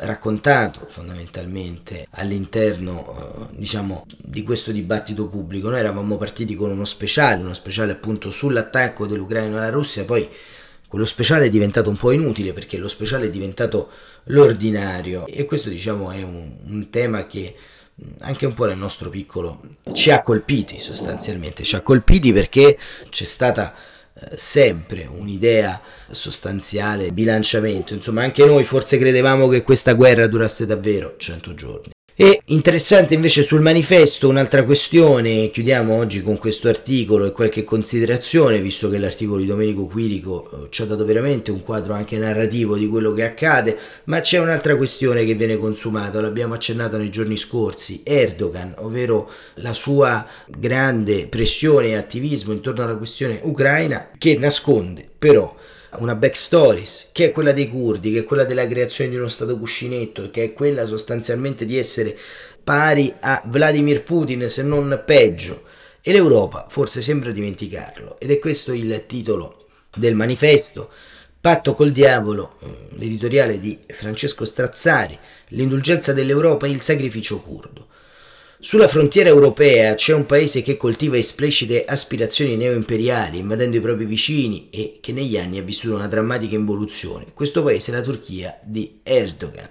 raccontato 0.00 0.86
fondamentalmente 0.88 2.06
all'interno 2.10 3.48
eh, 3.50 3.56
diciamo 3.56 4.06
di 4.16 4.42
questo 4.42 4.72
dibattito 4.72 5.28
pubblico. 5.28 5.68
Noi 5.68 5.78
eravamo 5.78 6.16
partiti 6.16 6.54
con 6.54 6.70
uno 6.70 6.84
speciale 6.84 7.42
uno 7.42 7.54
speciale 7.54 7.92
appunto 7.92 8.30
sull'attacco 8.30 9.06
dell'Ucraina 9.06 9.58
alla 9.58 9.70
Russia 9.70 10.04
poi 10.04 10.28
quello 10.88 11.04
speciale 11.04 11.46
è 11.46 11.50
diventato 11.50 11.90
un 11.90 11.96
po' 11.96 12.12
inutile 12.12 12.52
perché 12.52 12.76
lo 12.76 12.88
speciale 12.88 13.26
è 13.26 13.30
diventato 13.30 13.90
l'ordinario 14.24 15.26
e 15.26 15.44
questo 15.44 15.68
diciamo 15.68 16.10
è 16.10 16.22
un, 16.22 16.56
un 16.64 16.90
tema 16.90 17.26
che 17.26 17.54
anche 18.20 18.46
un 18.46 18.54
po' 18.54 18.66
nel 18.66 18.76
nostro 18.76 19.08
piccolo 19.08 19.60
ci 19.92 20.10
ha 20.10 20.20
colpiti 20.22 20.78
sostanzialmente 20.78 21.64
ci 21.64 21.76
ha 21.76 21.80
colpiti 21.80 22.32
perché 22.32 22.78
c'è 23.08 23.24
stata 23.24 23.74
sempre 24.34 25.06
un'idea 25.10 25.80
sostanziale, 26.10 27.12
bilanciamento, 27.12 27.94
insomma 27.94 28.22
anche 28.22 28.44
noi 28.44 28.64
forse 28.64 28.98
credevamo 28.98 29.48
che 29.48 29.62
questa 29.62 29.92
guerra 29.94 30.26
durasse 30.26 30.66
davvero 30.66 31.14
100 31.16 31.54
giorni. 31.54 31.95
E 32.18 32.40
interessante 32.46 33.12
invece 33.12 33.42
sul 33.42 33.60
manifesto 33.60 34.26
un'altra 34.26 34.64
questione, 34.64 35.50
chiudiamo 35.50 35.94
oggi 35.94 36.22
con 36.22 36.38
questo 36.38 36.66
articolo 36.66 37.26
e 37.26 37.32
qualche 37.32 37.62
considerazione, 37.62 38.58
visto 38.58 38.88
che 38.88 38.96
l'articolo 38.96 39.38
di 39.38 39.44
Domenico 39.44 39.84
Quirico 39.84 40.50
eh, 40.50 40.68
ci 40.70 40.80
ha 40.80 40.86
dato 40.86 41.04
veramente 41.04 41.50
un 41.50 41.62
quadro 41.62 41.92
anche 41.92 42.16
narrativo 42.16 42.78
di 42.78 42.88
quello 42.88 43.12
che 43.12 43.22
accade, 43.22 43.76
ma 44.04 44.20
c'è 44.20 44.38
un'altra 44.38 44.78
questione 44.78 45.26
che 45.26 45.34
viene 45.34 45.58
consumata, 45.58 46.22
l'abbiamo 46.22 46.54
accennato 46.54 46.96
nei 46.96 47.10
giorni 47.10 47.36
scorsi, 47.36 48.00
Erdogan, 48.02 48.76
ovvero 48.78 49.30
la 49.56 49.74
sua 49.74 50.26
grande 50.46 51.26
pressione 51.26 51.88
e 51.88 51.96
attivismo 51.96 52.54
intorno 52.54 52.82
alla 52.82 52.96
questione 52.96 53.40
ucraina 53.42 54.08
che 54.16 54.38
nasconde 54.38 55.06
però 55.18 55.54
una 56.00 56.14
backstory 56.14 56.84
che 57.12 57.26
è 57.26 57.32
quella 57.32 57.52
dei 57.52 57.68
curdi, 57.68 58.12
che 58.12 58.20
è 58.20 58.24
quella 58.24 58.44
della 58.44 58.66
creazione 58.66 59.10
di 59.10 59.16
uno 59.16 59.28
stato 59.28 59.58
cuscinetto, 59.58 60.30
che 60.30 60.44
è 60.44 60.52
quella 60.52 60.86
sostanzialmente 60.86 61.64
di 61.64 61.78
essere 61.78 62.16
pari 62.62 63.14
a 63.20 63.42
Vladimir 63.46 64.02
Putin, 64.02 64.48
se 64.48 64.62
non 64.62 65.02
peggio. 65.04 65.62
E 66.00 66.12
l'Europa 66.12 66.66
forse 66.68 67.00
sembra 67.00 67.30
dimenticarlo. 67.30 68.18
Ed 68.20 68.30
è 68.30 68.38
questo 68.38 68.72
il 68.72 69.04
titolo 69.06 69.66
del 69.96 70.14
manifesto. 70.14 70.90
Patto 71.40 71.74
col 71.74 71.92
diavolo, 71.92 72.56
eh, 72.60 72.96
l'editoriale 72.96 73.58
di 73.58 73.78
Francesco 73.88 74.44
Strazzari, 74.44 75.18
l'indulgenza 75.48 76.12
dell'Europa 76.12 76.66
e 76.66 76.70
il 76.70 76.80
sacrificio 76.80 77.38
curdo. 77.38 77.88
Sulla 78.66 78.88
frontiera 78.88 79.28
europea 79.28 79.94
c'è 79.94 80.12
un 80.12 80.26
paese 80.26 80.60
che 80.60 80.76
coltiva 80.76 81.16
esplicite 81.16 81.84
aspirazioni 81.84 82.56
neoimperiali, 82.56 83.38
invadendo 83.38 83.76
i 83.76 83.80
propri 83.80 84.06
vicini 84.06 84.70
e 84.70 84.98
che 85.00 85.12
negli 85.12 85.38
anni 85.38 85.58
ha 85.58 85.62
vissuto 85.62 85.94
una 85.94 86.08
drammatica 86.08 86.56
involuzione. 86.56 87.26
Questo 87.32 87.62
paese 87.62 87.92
è 87.92 87.94
la 87.94 88.02
Turchia 88.02 88.58
di 88.64 88.98
Erdogan. 89.04 89.70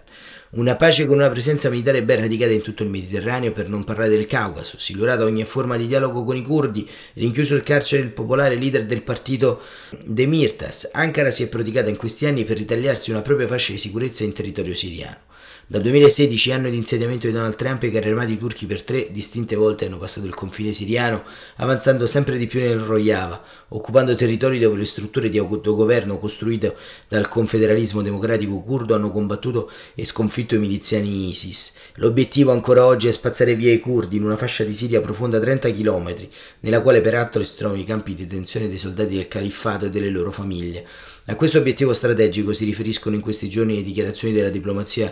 Una 0.52 0.78
pace 0.78 1.06
con 1.06 1.18
una 1.18 1.30
presenza 1.30 1.70
militare 1.70 2.04
ben 2.04 2.22
radicata 2.22 2.54
in 2.54 2.62
tutto 2.62 2.84
il 2.84 2.90
Mediterraneo, 2.90 3.52
per 3.52 3.68
non 3.68 3.84
parlare 3.84 4.08
del 4.08 4.28
Caucaso, 4.28 4.80
silurata 4.80 5.26
ogni 5.26 5.44
forma 5.44 5.76
di 5.76 5.88
dialogo 5.88 6.24
con 6.24 6.38
i 6.38 6.42
curdi, 6.42 6.90
rinchiuso 7.16 7.54
il 7.56 7.64
carcere 7.64 8.02
il 8.02 8.14
popolare 8.14 8.56
leader 8.56 8.86
del 8.86 9.02
partito 9.02 9.60
Demirtas. 10.06 10.92
Ankara 10.94 11.32
si 11.32 11.44
è 11.44 11.48
prodigata 11.48 11.90
in 11.90 11.98
questi 11.98 12.28
anni 12.28 12.46
per 12.46 12.56
ritagliarsi 12.56 13.12
una 13.12 13.22
propria 13.22 13.48
pace 13.48 13.74
di 13.74 13.78
sicurezza 13.78 14.24
in 14.24 14.32
territorio 14.32 14.74
siriano. 14.74 15.34
Dal 15.68 15.82
2016, 15.82 16.52
anno 16.52 16.70
di 16.70 16.78
insediamento 16.78 17.26
di 17.26 17.34
Donald 17.34 17.56
Trump, 17.56 17.82
i 17.82 17.90
carri 17.90 18.10
armati 18.10 18.38
turchi 18.38 18.68
per 18.68 18.84
tre 18.84 19.10
distinte 19.10 19.56
volte 19.56 19.88
hanno 19.88 19.98
passato 19.98 20.28
il 20.28 20.36
confine 20.36 20.74
siriano, 20.74 21.24
avanzando 21.56 22.06
sempre 22.06 22.38
di 22.38 22.46
più 22.46 22.60
nel 22.60 22.78
Rojava, 22.78 23.44
occupando 23.70 24.14
territori 24.14 24.60
dove 24.60 24.78
le 24.78 24.86
strutture 24.86 25.28
di 25.28 25.40
autogoverno 25.40 26.20
costruite 26.20 26.76
dal 27.08 27.28
confederalismo 27.28 28.04
democratico 28.04 28.62
curdo 28.62 28.94
hanno 28.94 29.10
combattuto 29.10 29.72
e 29.96 30.06
sconfitto 30.06 30.54
i 30.54 30.60
miliziani 30.60 31.30
ISIS. 31.30 31.74
L'obiettivo 31.96 32.52
ancora 32.52 32.86
oggi 32.86 33.08
è 33.08 33.12
spazzare 33.12 33.56
via 33.56 33.74
i 33.74 33.80
curdi 33.80 34.18
in 34.18 34.24
una 34.24 34.38
fascia 34.38 34.64
di 34.64 34.76
Siria 34.76 35.02
profonda 35.02 35.40
30 35.40 35.72
km, 35.72 36.28
nella 36.60 36.82
quale 36.82 37.02
peraltro 37.02 37.44
si 37.44 37.56
trovano 37.56 37.82
i 37.82 37.86
campi 37.86 38.14
di 38.14 38.28
detenzione 38.28 38.70
dei 38.70 38.78
soldati 38.78 39.16
del 39.16 39.28
califfato 39.28 39.86
e 39.86 39.90
delle 39.90 40.12
loro 40.12 40.32
famiglie. 40.32 40.86
A 41.28 41.36
questo 41.36 41.58
obiettivo 41.58 41.92
strategico 41.96 42.54
si 42.54 42.66
riferiscono 42.66 43.16
in 43.16 43.22
questi 43.22 43.50
giorni 43.50 43.78
le 43.78 43.82
dichiarazioni 43.82 44.32
della 44.32 44.52
diplomazia 44.52 45.12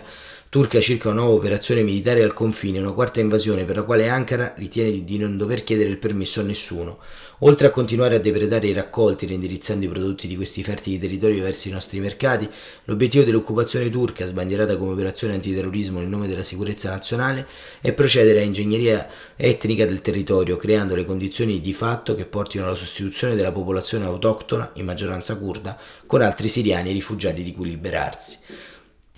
turca 0.54 0.78
circa 0.78 1.08
una 1.08 1.22
nuova 1.22 1.34
operazione 1.34 1.82
militare 1.82 2.22
al 2.22 2.32
confine, 2.32 2.78
una 2.78 2.92
quarta 2.92 3.18
invasione 3.18 3.64
per 3.64 3.74
la 3.74 3.82
quale 3.82 4.08
Ankara 4.08 4.54
ritiene 4.56 5.02
di 5.02 5.18
non 5.18 5.36
dover 5.36 5.64
chiedere 5.64 5.90
il 5.90 5.98
permesso 5.98 6.38
a 6.38 6.44
nessuno. 6.44 6.98
Oltre 7.40 7.66
a 7.66 7.70
continuare 7.70 8.14
a 8.14 8.20
depredare 8.20 8.68
i 8.68 8.72
raccolti 8.72 9.26
reindirizzando 9.26 9.84
i 9.84 9.88
prodotti 9.88 10.28
di 10.28 10.36
questi 10.36 10.62
fertili 10.62 11.00
territori 11.00 11.40
verso 11.40 11.66
i 11.66 11.72
nostri 11.72 11.98
mercati, 11.98 12.48
l'obiettivo 12.84 13.24
dell'occupazione 13.24 13.90
turca, 13.90 14.26
sbandierata 14.26 14.76
come 14.76 14.92
operazione 14.92 15.34
antiterrorismo 15.34 15.98
nel 15.98 16.06
nome 16.06 16.28
della 16.28 16.44
sicurezza 16.44 16.88
nazionale, 16.88 17.48
è 17.80 17.92
procedere 17.92 18.38
a 18.38 18.42
ingegneria 18.42 19.08
etnica 19.34 19.86
del 19.86 20.02
territorio, 20.02 20.56
creando 20.56 20.94
le 20.94 21.04
condizioni 21.04 21.60
di 21.60 21.72
fatto 21.72 22.14
che 22.14 22.26
portino 22.26 22.62
alla 22.62 22.76
sostituzione 22.76 23.34
della 23.34 23.50
popolazione 23.50 24.04
autoctona, 24.04 24.70
in 24.74 24.84
maggioranza 24.84 25.36
kurda, 25.36 25.76
con 26.06 26.22
altri 26.22 26.46
siriani 26.46 26.92
rifugiati 26.92 27.42
di 27.42 27.52
cui 27.52 27.70
liberarsi. 27.70 28.38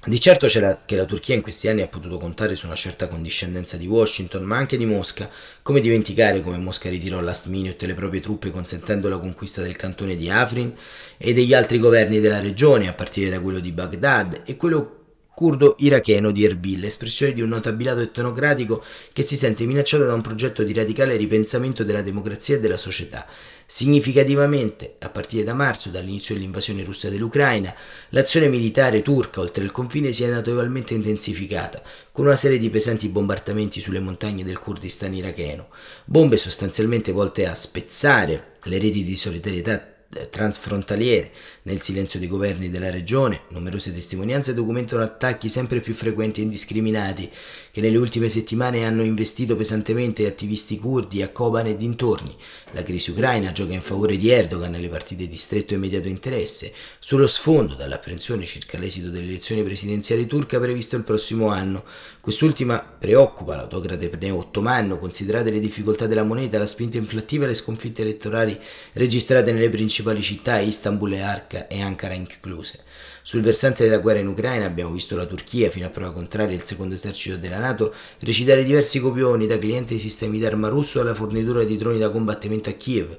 Di 0.09 0.21
certo 0.21 0.47
c'era 0.47 0.83
che 0.87 0.95
la 0.95 1.05
Turchia 1.05 1.35
in 1.35 1.43
questi 1.43 1.67
anni 1.67 1.83
ha 1.83 1.89
potuto 1.89 2.19
contare 2.19 2.55
su 2.55 2.67
una 2.67 2.77
certa 2.77 3.09
condiscendenza 3.09 3.77
di 3.77 3.89
Washington, 3.89 4.45
ma 4.45 4.57
anche 4.57 4.77
di 4.77 4.87
Mosca. 4.87 5.29
Come 5.63 5.81
dimenticare 5.81 6.43
come 6.43 6.59
Mosca 6.59 6.89
ritirò 6.89 7.19
last 7.19 7.49
minute 7.49 7.87
le 7.87 7.95
proprie 7.95 8.21
truppe 8.21 8.53
consentendo 8.53 9.09
la 9.09 9.19
conquista 9.19 9.63
del 9.63 9.75
cantone 9.75 10.15
di 10.15 10.31
Afrin 10.31 10.73
e 11.17 11.35
degli 11.35 11.53
altri 11.53 11.81
governi 11.81 12.21
della 12.21 12.39
regione, 12.39 12.87
a 12.87 12.93
partire 12.93 13.31
da 13.31 13.41
quello 13.41 13.59
di 13.59 13.73
Baghdad 13.73 14.43
e 14.45 14.57
quello 14.57 15.06
curdo 15.37 15.77
iracheno 15.81 16.31
di 16.31 16.47
Erbil, 16.47 16.87
espressione 16.87 17.35
di 17.35 17.43
un 17.43 17.51
notabilato 17.51 18.01
etnocratico 18.01 18.83
che 19.13 19.21
si 19.21 19.37
sente 19.37 19.67
minacciato 19.67 20.07
da 20.07 20.15
un 20.15 20.23
progetto 20.23 20.63
di 20.63 20.73
radicale 20.73 21.15
ripensamento 21.17 21.85
della 21.85 22.01
democrazia 22.01 22.57
e 22.57 22.59
della 22.59 22.79
società. 22.79 23.27
Significativamente, 23.67 24.95
a 24.99 25.11
partire 25.11 25.45
da 25.45 25.53
marzo, 25.53 25.91
dall'inizio 25.91 26.35
dell'invasione 26.35 26.85
russa 26.85 27.11
dell'Ucraina, 27.11 27.75
l'azione 28.11 28.49
militare 28.49 29.03
turca 29.03 29.41
oltre 29.41 29.63
il 29.63 29.73
confine 29.73 30.11
si 30.11 30.25
è 30.25 30.29
notevolmente 30.29 30.95
intensificata, 30.95 31.83
con 32.13 32.25
una 32.25 32.37
serie 32.37 32.59
di 32.59 32.71
pesanti 32.71 33.07
bombardamenti 33.09 33.79
sulle 33.83 34.01
montagne 34.01 34.43
del 34.43 34.59
Kurdistan 34.59 35.13
iracheno, 35.13 35.69
bombe 36.07 36.39
sostanzialmente 36.39 37.13
volte 37.13 37.47
a 37.47 37.55
spezzare 37.55 38.53
le 38.63 38.79
reti 38.79 39.05
di 39.05 39.17
solidarietà 39.17 39.97
transfrontaliere. 40.31 41.31
Nel 41.67 41.83
silenzio 41.83 42.21
dei 42.21 42.29
governi 42.29 42.71
della 42.71 42.93
regione, 42.93 43.41
numerose 43.49 43.93
testimonianze 43.93 44.55
documentano 44.55 45.03
attacchi 45.03 45.49
sempre 45.49 45.81
più 45.81 45.95
frequenti 45.95 46.39
e 46.39 46.45
indiscriminati 46.45 47.29
che 47.73 47.81
nelle 47.81 47.97
ultime 47.97 48.29
settimane 48.29 48.85
hanno 48.85 49.03
investito 49.03 49.57
pesantemente 49.57 50.29
attivisti 50.29 50.79
curdi 50.79 51.23
a 51.23 51.29
Koban 51.31 51.67
e 51.67 51.77
dintorni. 51.77 52.33
La 52.71 52.85
crisi 52.85 53.11
ucraina 53.11 53.51
gioca 53.51 53.73
in 53.73 53.81
favore 53.81 54.17
di 54.17 54.31
Erdogan 54.31 54.71
nelle 54.71 54.89
partite 54.89 55.27
di 55.27 55.37
stretto 55.37 55.73
e 55.73 55.77
immediato 55.79 56.07
interesse, 56.07 56.73
sullo 57.01 57.27
sfondo 57.27 57.75
dall'apprensione 57.75 58.47
circa 58.47 58.79
l'esito 58.79 59.11
delle 59.11 59.27
elezioni 59.27 59.65
presidenziali 59.65 60.25
turca 60.29 60.61
previsto 60.61 60.95
il 60.95 61.03
prossimo 61.03 61.49
anno. 61.49 61.83
Quest'ultima 62.21 62.79
preoccupa 62.79 63.57
l'autocrate 63.57 64.09
neo-ottomano, 64.21 65.01
considerate 65.01 65.51
le 65.51 65.59
difficoltà 65.59 66.07
della 66.07 66.23
moneta, 66.23 66.59
la 66.59 66.67
spinta 66.67 66.97
inflattiva 66.97 67.45
e 67.45 67.49
le 67.49 67.55
sconfitte 67.55 68.03
elettorali 68.03 68.57
registrate 68.93 69.51
nelle 69.51 69.69
principali 69.69 70.23
città, 70.23 70.61
Istanbul 70.61 71.13
e 71.13 71.21
Arca 71.21 71.55
e 71.67 71.81
Ankara 71.81 72.15
incluse. 72.15 72.81
Sul 73.23 73.41
versante 73.41 73.85
della 73.85 73.99
guerra 73.99 74.21
in 74.21 74.29
Ucraina 74.29 74.67
abbiamo 74.67 74.93
visto 74.93 75.17
la 75.17 75.27
Turchia, 75.27 75.71
fino 75.71 75.87
a 75.87 75.91
prova 75.91 76.13
contraria 76.13 76.55
il 76.55 76.63
secondo 76.63 76.95
esercito 76.95 77.37
della 77.37 77.59
Nato, 77.59 77.95
recitare 78.21 78.63
diversi 78.63 79.01
copioni 79.01 79.47
da 79.47 79.59
cliente 79.59 79.95
dei 79.95 79.99
sistemi 79.99 80.39
d'arma 80.39 80.69
russo 80.69 81.01
alla 81.01 81.15
fornitura 81.15 81.65
di 81.65 81.77
droni 81.77 81.99
da 81.99 82.11
combattimento 82.11 82.69
a 82.69 82.73
Kiev 82.75 83.17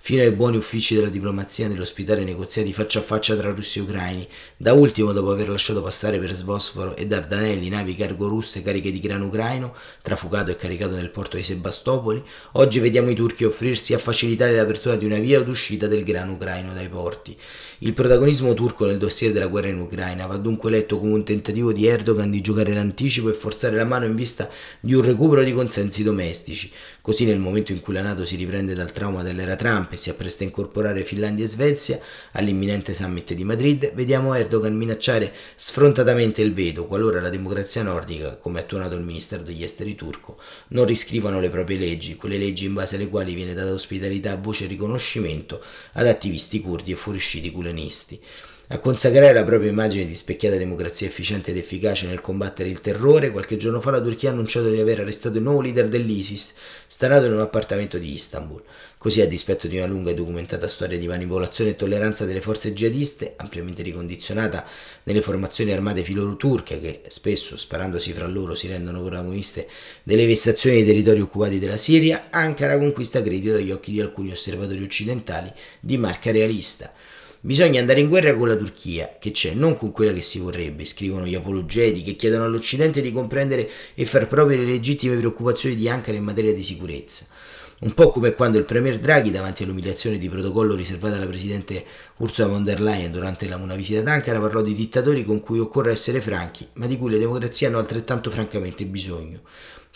fino 0.00 0.22
ai 0.22 0.30
buoni 0.30 0.56
uffici 0.56 0.94
della 0.94 1.08
diplomazia 1.08 1.68
nell'ospitare 1.68 2.24
negoziati 2.24 2.72
faccia 2.72 3.00
a 3.00 3.02
faccia 3.02 3.36
tra 3.36 3.50
russi 3.50 3.78
e 3.78 3.82
ucraini. 3.82 4.28
Da 4.56 4.72
ultimo, 4.72 5.12
dopo 5.12 5.30
aver 5.30 5.48
lasciato 5.48 5.82
passare 5.82 6.18
per 6.18 6.34
Sbosforo 6.34 6.96
e 6.96 7.06
Dardanelli 7.06 7.68
navi 7.68 7.94
cargo 7.94 8.28
russe 8.28 8.62
cariche 8.62 8.92
di 8.92 9.00
grano 9.00 9.26
ucraino, 9.26 9.74
trafugato 10.02 10.50
e 10.50 10.56
caricato 10.56 10.94
nel 10.94 11.10
porto 11.10 11.36
di 11.36 11.42
Sebastopoli, 11.42 12.22
oggi 12.52 12.78
vediamo 12.78 13.10
i 13.10 13.14
turchi 13.14 13.44
offrirsi 13.44 13.94
a 13.94 13.98
facilitare 13.98 14.54
l'apertura 14.54 14.96
di 14.96 15.04
una 15.04 15.18
via 15.18 15.40
d'uscita 15.40 15.86
del 15.86 16.04
grano 16.04 16.32
ucraino 16.32 16.72
dai 16.72 16.88
porti. 16.88 17.36
Il 17.80 17.92
protagonismo 17.92 18.54
turco 18.54 18.86
nel 18.86 18.98
dossier 18.98 19.30
della 19.30 19.46
guerra 19.46 19.68
in 19.68 19.78
Ucraina 19.78 20.26
va 20.26 20.36
dunque 20.36 20.68
letto 20.68 20.98
come 20.98 21.12
un 21.12 21.24
tentativo 21.24 21.72
di 21.72 21.86
Erdogan 21.86 22.28
di 22.28 22.40
giocare 22.40 22.74
l'anticipo 22.74 23.28
e 23.30 23.34
forzare 23.34 23.76
la 23.76 23.84
mano 23.84 24.04
in 24.04 24.16
vista 24.16 24.50
di 24.80 24.94
un 24.94 25.02
recupero 25.02 25.44
di 25.44 25.52
consensi 25.52 26.02
domestici. 26.02 26.72
Così 27.00 27.24
nel 27.24 27.38
momento 27.38 27.70
in 27.70 27.80
cui 27.80 27.94
la 27.94 28.02
Nato 28.02 28.24
si 28.24 28.34
riprende 28.34 28.74
dal 28.74 28.90
trauma 28.90 29.22
dell'era 29.22 29.54
Trump 29.54 29.87
e 29.94 29.96
si 29.96 30.10
appresta 30.10 30.42
a 30.42 30.46
incorporare 30.46 31.04
Finlandia 31.04 31.44
e 31.44 31.48
Svezia 31.48 32.00
all'imminente 32.32 32.94
summit 32.94 33.32
di 33.34 33.44
Madrid, 33.44 33.92
vediamo 33.94 34.34
Erdogan 34.34 34.76
minacciare 34.76 35.32
sfrontatamente 35.56 36.42
il 36.42 36.54
veto 36.54 36.86
qualora 36.86 37.20
la 37.20 37.30
democrazia 37.30 37.82
nordica, 37.82 38.36
come 38.36 38.60
ha 38.60 38.64
tuonato 38.64 38.94
il 38.94 39.02
Ministero 39.02 39.42
degli 39.42 39.62
Esteri 39.62 39.94
turco, 39.94 40.38
non 40.68 40.84
riscrivano 40.84 41.40
le 41.40 41.50
proprie 41.50 41.78
leggi, 41.78 42.16
quelle 42.16 42.38
leggi 42.38 42.66
in 42.66 42.74
base 42.74 42.96
alle 42.96 43.08
quali 43.08 43.34
viene 43.34 43.54
data 43.54 43.72
ospitalità 43.72 44.36
voce 44.36 44.64
e 44.64 44.68
riconoscimento 44.68 45.62
ad 45.92 46.06
attivisti 46.06 46.60
curdi 46.60 46.92
e 46.92 46.96
fuoriusciti 46.96 47.50
culanisti 47.50 48.20
a 48.70 48.80
consacrare 48.80 49.32
la 49.32 49.44
propria 49.44 49.70
immagine 49.70 50.04
di 50.04 50.14
specchiata 50.14 50.56
democrazia 50.56 51.06
efficiente 51.06 51.52
ed 51.52 51.56
efficace 51.56 52.06
nel 52.06 52.20
combattere 52.20 52.68
il 52.68 52.82
terrore, 52.82 53.30
qualche 53.30 53.56
giorno 53.56 53.80
fa 53.80 53.90
la 53.90 54.00
Turchia 54.02 54.28
ha 54.28 54.32
annunciato 54.32 54.68
di 54.68 54.78
aver 54.78 55.00
arrestato 55.00 55.38
il 55.38 55.42
nuovo 55.42 55.62
leader 55.62 55.88
dell'ISIS, 55.88 56.52
stanato 56.86 57.24
in 57.24 57.32
un 57.32 57.40
appartamento 57.40 57.96
di 57.96 58.12
Istanbul. 58.12 58.62
Così, 58.98 59.22
a 59.22 59.26
dispetto 59.26 59.68
di 59.68 59.78
una 59.78 59.86
lunga 59.86 60.10
e 60.10 60.14
documentata 60.14 60.68
storia 60.68 60.98
di 60.98 61.06
manipolazione 61.06 61.70
e 61.70 61.76
tolleranza 61.76 62.26
delle 62.26 62.42
forze 62.42 62.74
jihadiste, 62.74 63.34
ampiamente 63.36 63.82
ricondizionata 63.82 64.66
nelle 65.04 65.22
formazioni 65.22 65.72
armate 65.72 66.02
filoturche 66.02 66.78
che 66.78 67.00
spesso, 67.06 67.56
sparandosi 67.56 68.12
fra 68.12 68.26
loro, 68.26 68.54
si 68.54 68.68
rendono 68.68 69.00
protagoniste 69.00 69.66
delle 70.02 70.26
vessazioni 70.26 70.76
dei 70.76 70.84
territori 70.84 71.22
occupati 71.22 71.58
della 71.58 71.78
Siria, 71.78 72.26
Ankara 72.28 72.76
conquista 72.76 73.22
credito 73.22 73.54
agli 73.56 73.70
occhi 73.70 73.92
di 73.92 74.00
alcuni 74.02 74.30
osservatori 74.30 74.82
occidentali 74.82 75.50
di 75.80 75.96
marca 75.96 76.30
realista. 76.30 76.92
Bisogna 77.40 77.78
andare 77.78 78.00
in 78.00 78.08
guerra 78.08 78.34
con 78.34 78.48
la 78.48 78.56
Turchia, 78.56 79.16
che 79.20 79.30
c'è, 79.30 79.52
non 79.52 79.76
con 79.76 79.92
quella 79.92 80.12
che 80.12 80.22
si 80.22 80.40
vorrebbe, 80.40 80.84
scrivono 80.84 81.24
gli 81.24 81.36
apologeti 81.36 82.02
che 82.02 82.16
chiedono 82.16 82.44
all'Occidente 82.44 83.00
di 83.00 83.12
comprendere 83.12 83.70
e 83.94 84.04
far 84.06 84.26
proprie 84.26 84.56
le 84.56 84.64
legittime 84.64 85.16
preoccupazioni 85.16 85.76
di 85.76 85.88
Ankara 85.88 86.16
in 86.16 86.24
materia 86.24 86.52
di 86.52 86.64
sicurezza. 86.64 87.26
Un 87.80 87.94
po' 87.94 88.10
come 88.10 88.32
quando 88.32 88.58
il 88.58 88.64
Premier 88.64 88.98
Draghi, 88.98 89.30
davanti 89.30 89.62
all'umiliazione 89.62 90.18
di 90.18 90.28
protocollo 90.28 90.74
riservata 90.74 91.14
alla 91.14 91.26
Presidente 91.26 91.84
Ursula 92.16 92.48
von 92.48 92.64
der 92.64 92.80
Leyen 92.80 93.12
durante 93.12 93.46
una 93.46 93.76
visita 93.76 94.00
ad 94.00 94.08
Ankara, 94.08 94.40
parlò 94.40 94.60
di 94.60 94.74
dittatori 94.74 95.24
con 95.24 95.38
cui 95.38 95.60
occorre 95.60 95.92
essere 95.92 96.20
franchi, 96.20 96.66
ma 96.72 96.86
di 96.86 96.98
cui 96.98 97.10
le 97.10 97.18
democrazie 97.18 97.68
hanno 97.68 97.78
altrettanto 97.78 98.32
francamente 98.32 98.84
bisogno. 98.84 99.42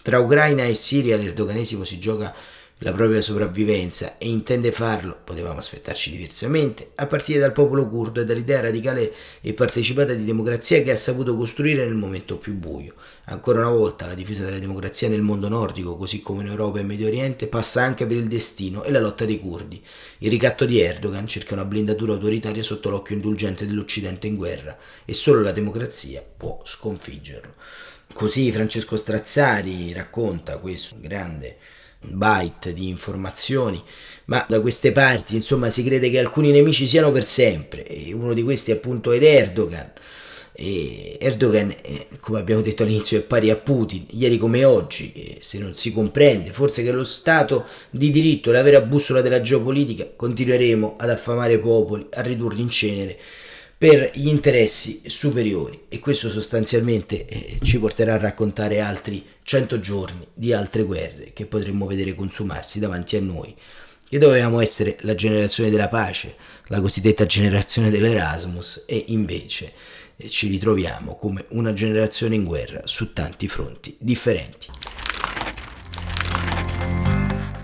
Tra 0.01 0.21
Ucraina 0.21 0.65
e 0.65 0.75
Siria 0.75 1.17
l'erdoganesimo 1.17 1.83
si 1.83 1.99
gioca 1.99 2.33
la 2.83 2.93
propria 2.93 3.23
sopravvivenza 3.23 4.19
e 4.19 4.29
intende 4.29 4.73
farlo, 4.73 5.17
potevamo 5.23 5.59
aspettarci 5.59 6.11
diversamente, 6.11 6.91
a 6.97 7.07
partire 7.07 7.39
dal 7.39 7.53
popolo 7.53 7.89
curdo 7.89 8.21
e 8.21 8.25
dall'idea 8.25 8.61
radicale 8.61 9.13
e 9.41 9.53
partecipata 9.53 10.13
di 10.15 10.25
democrazia 10.25 10.83
che 10.83 10.91
ha 10.91 10.97
saputo 10.97 11.37
costruire 11.37 11.85
nel 11.85 11.95
momento 11.95 12.39
più 12.39 12.55
buio. 12.55 12.95
Ancora 13.27 13.61
una 13.61 13.77
volta 13.77 14.07
la 14.07 14.15
difesa 14.15 14.45
della 14.45 14.59
democrazia 14.59 15.09
nel 15.09 15.23
mondo 15.23 15.49
nordico, 15.49 15.97
così 15.97 16.23
come 16.23 16.43
in 16.43 16.49
Europa 16.49 16.81
e 16.81 16.83
Medio 16.83 17.07
Oriente, 17.07 17.47
passa 17.47 17.83
anche 17.83 18.05
per 18.05 18.17
il 18.17 18.27
destino 18.27 18.83
e 18.83 18.91
la 18.91 19.01
lotta 19.01 19.25
dei 19.25 19.39
curdi. 19.39 19.81
Il 20.19 20.31
ricatto 20.31 20.65
di 20.65 20.81
Erdogan 20.81 21.29
cerca 21.29 21.55
una 21.55 21.65
blindatura 21.65 22.15
autoritaria 22.15 22.65
sotto 22.65 22.91
l'occhio 22.91 23.15
indulgente 23.15 23.65
dell'Occidente 23.65 24.27
in 24.27 24.35
guerra 24.35 24.77
e 25.05 25.15
solo 25.15 25.41
la 25.41 25.53
democrazia 25.53 26.21
può 26.37 26.61
sconfiggerlo. 26.65 27.55
Così 28.13 28.51
Francesco 28.51 28.97
Strazzari 28.97 29.93
racconta 29.93 30.59
questo 30.59 30.97
grande 30.99 31.57
byte 32.11 32.73
di 32.73 32.89
informazioni, 32.89 33.83
ma 34.27 34.45
da 34.49 34.61
queste 34.61 34.93
parti 34.93 35.37
insomma 35.37 35.71
si 35.71 35.85
crede 35.85 36.11
che 36.11 36.19
alcuni 36.19 36.51
nemici 36.51 36.87
siano 36.87 37.11
per 37.11 37.25
sempre. 37.25 37.87
E 37.87 38.13
uno 38.13 38.35
di 38.35 38.43
questi 38.43 38.71
appunto 38.71 39.13
è 39.13 39.23
Erdogan. 39.23 39.93
E 40.55 41.17
Erdogan, 41.19 41.75
eh, 41.83 42.09
come 42.21 42.39
abbiamo 42.39 42.61
detto 42.61 42.83
all'inizio, 42.83 43.19
è 43.19 43.23
pari 43.23 43.51
a 43.51 43.57
Putin, 43.57 44.07
ieri 44.11 44.37
come 44.39 44.65
oggi, 44.65 45.39
se 45.41 45.59
non 45.59 45.75
si 45.75 45.93
comprende. 45.93 46.53
Forse 46.53 46.83
che 46.83 46.93
lo 46.93 47.05
Stato 47.05 47.65
di 47.91 48.11
diritto 48.11 48.51
è 48.51 48.53
la 48.53 48.63
vera 48.63 48.81
bussola 48.81 49.23
della 49.23 49.41
geopolitica, 49.41 50.07
continueremo 50.15 50.97
ad 50.99 51.11
affamare 51.11 51.59
popoli, 51.59 52.07
a 52.11 52.21
ridurli 52.21 52.61
in 52.61 52.71
cenere 52.71 53.19
per 53.83 54.13
gli 54.15 54.29
interessi 54.29 55.01
superiori. 55.07 55.87
E 55.89 55.99
questo 55.99 56.31
sostanzialmente 56.31 57.27
eh, 57.27 57.59
ci 57.63 57.81
porterà 57.81 58.15
a 58.15 58.19
raccontare 58.19 58.79
altri 58.79 59.27
100 59.43 59.81
giorni 59.81 60.27
di 60.33 60.53
altre 60.53 60.83
guerre 60.83 61.33
che 61.33 61.47
potremmo 61.47 61.87
vedere 61.87 62.15
consumarsi 62.15 62.79
davanti 62.79 63.17
a 63.17 63.21
noi 63.21 63.55
che 64.13 64.19
dovevamo 64.19 64.61
essere 64.61 64.99
la 65.01 65.15
generazione 65.15 65.71
della 65.71 65.89
pace, 65.89 66.37
la 66.67 66.83
cosiddetta 66.83 67.25
generazione 67.25 67.89
dell'Erasmus 67.89 68.85
e 68.87 69.05
invece 69.09 69.73
eh, 70.17 70.29
ci 70.29 70.49
ritroviamo 70.49 71.17
come 71.17 71.47
una 71.53 71.73
generazione 71.73 72.35
in 72.35 72.45
guerra 72.45 72.83
su 72.85 73.15
tanti 73.15 73.49
fronti 73.49 73.97
differenti. 73.99 74.69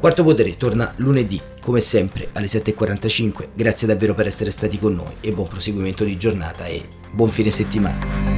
Quarto 0.00 0.22
Potere 0.22 0.56
torna 0.56 0.94
lunedì, 0.96 1.38
come 1.60 1.80
sempre, 1.80 2.30
alle 2.32 2.46
7.45. 2.46 3.48
Grazie 3.52 3.86
davvero 3.86 4.14
per 4.14 4.26
essere 4.26 4.50
stati 4.50 4.78
con 4.78 4.94
noi 4.94 5.16
e 5.20 5.32
buon 5.32 5.48
proseguimento 5.48 6.04
di 6.04 6.16
giornata 6.16 6.64
e 6.64 6.82
buon 7.10 7.30
fine 7.30 7.50
settimana. 7.50 8.37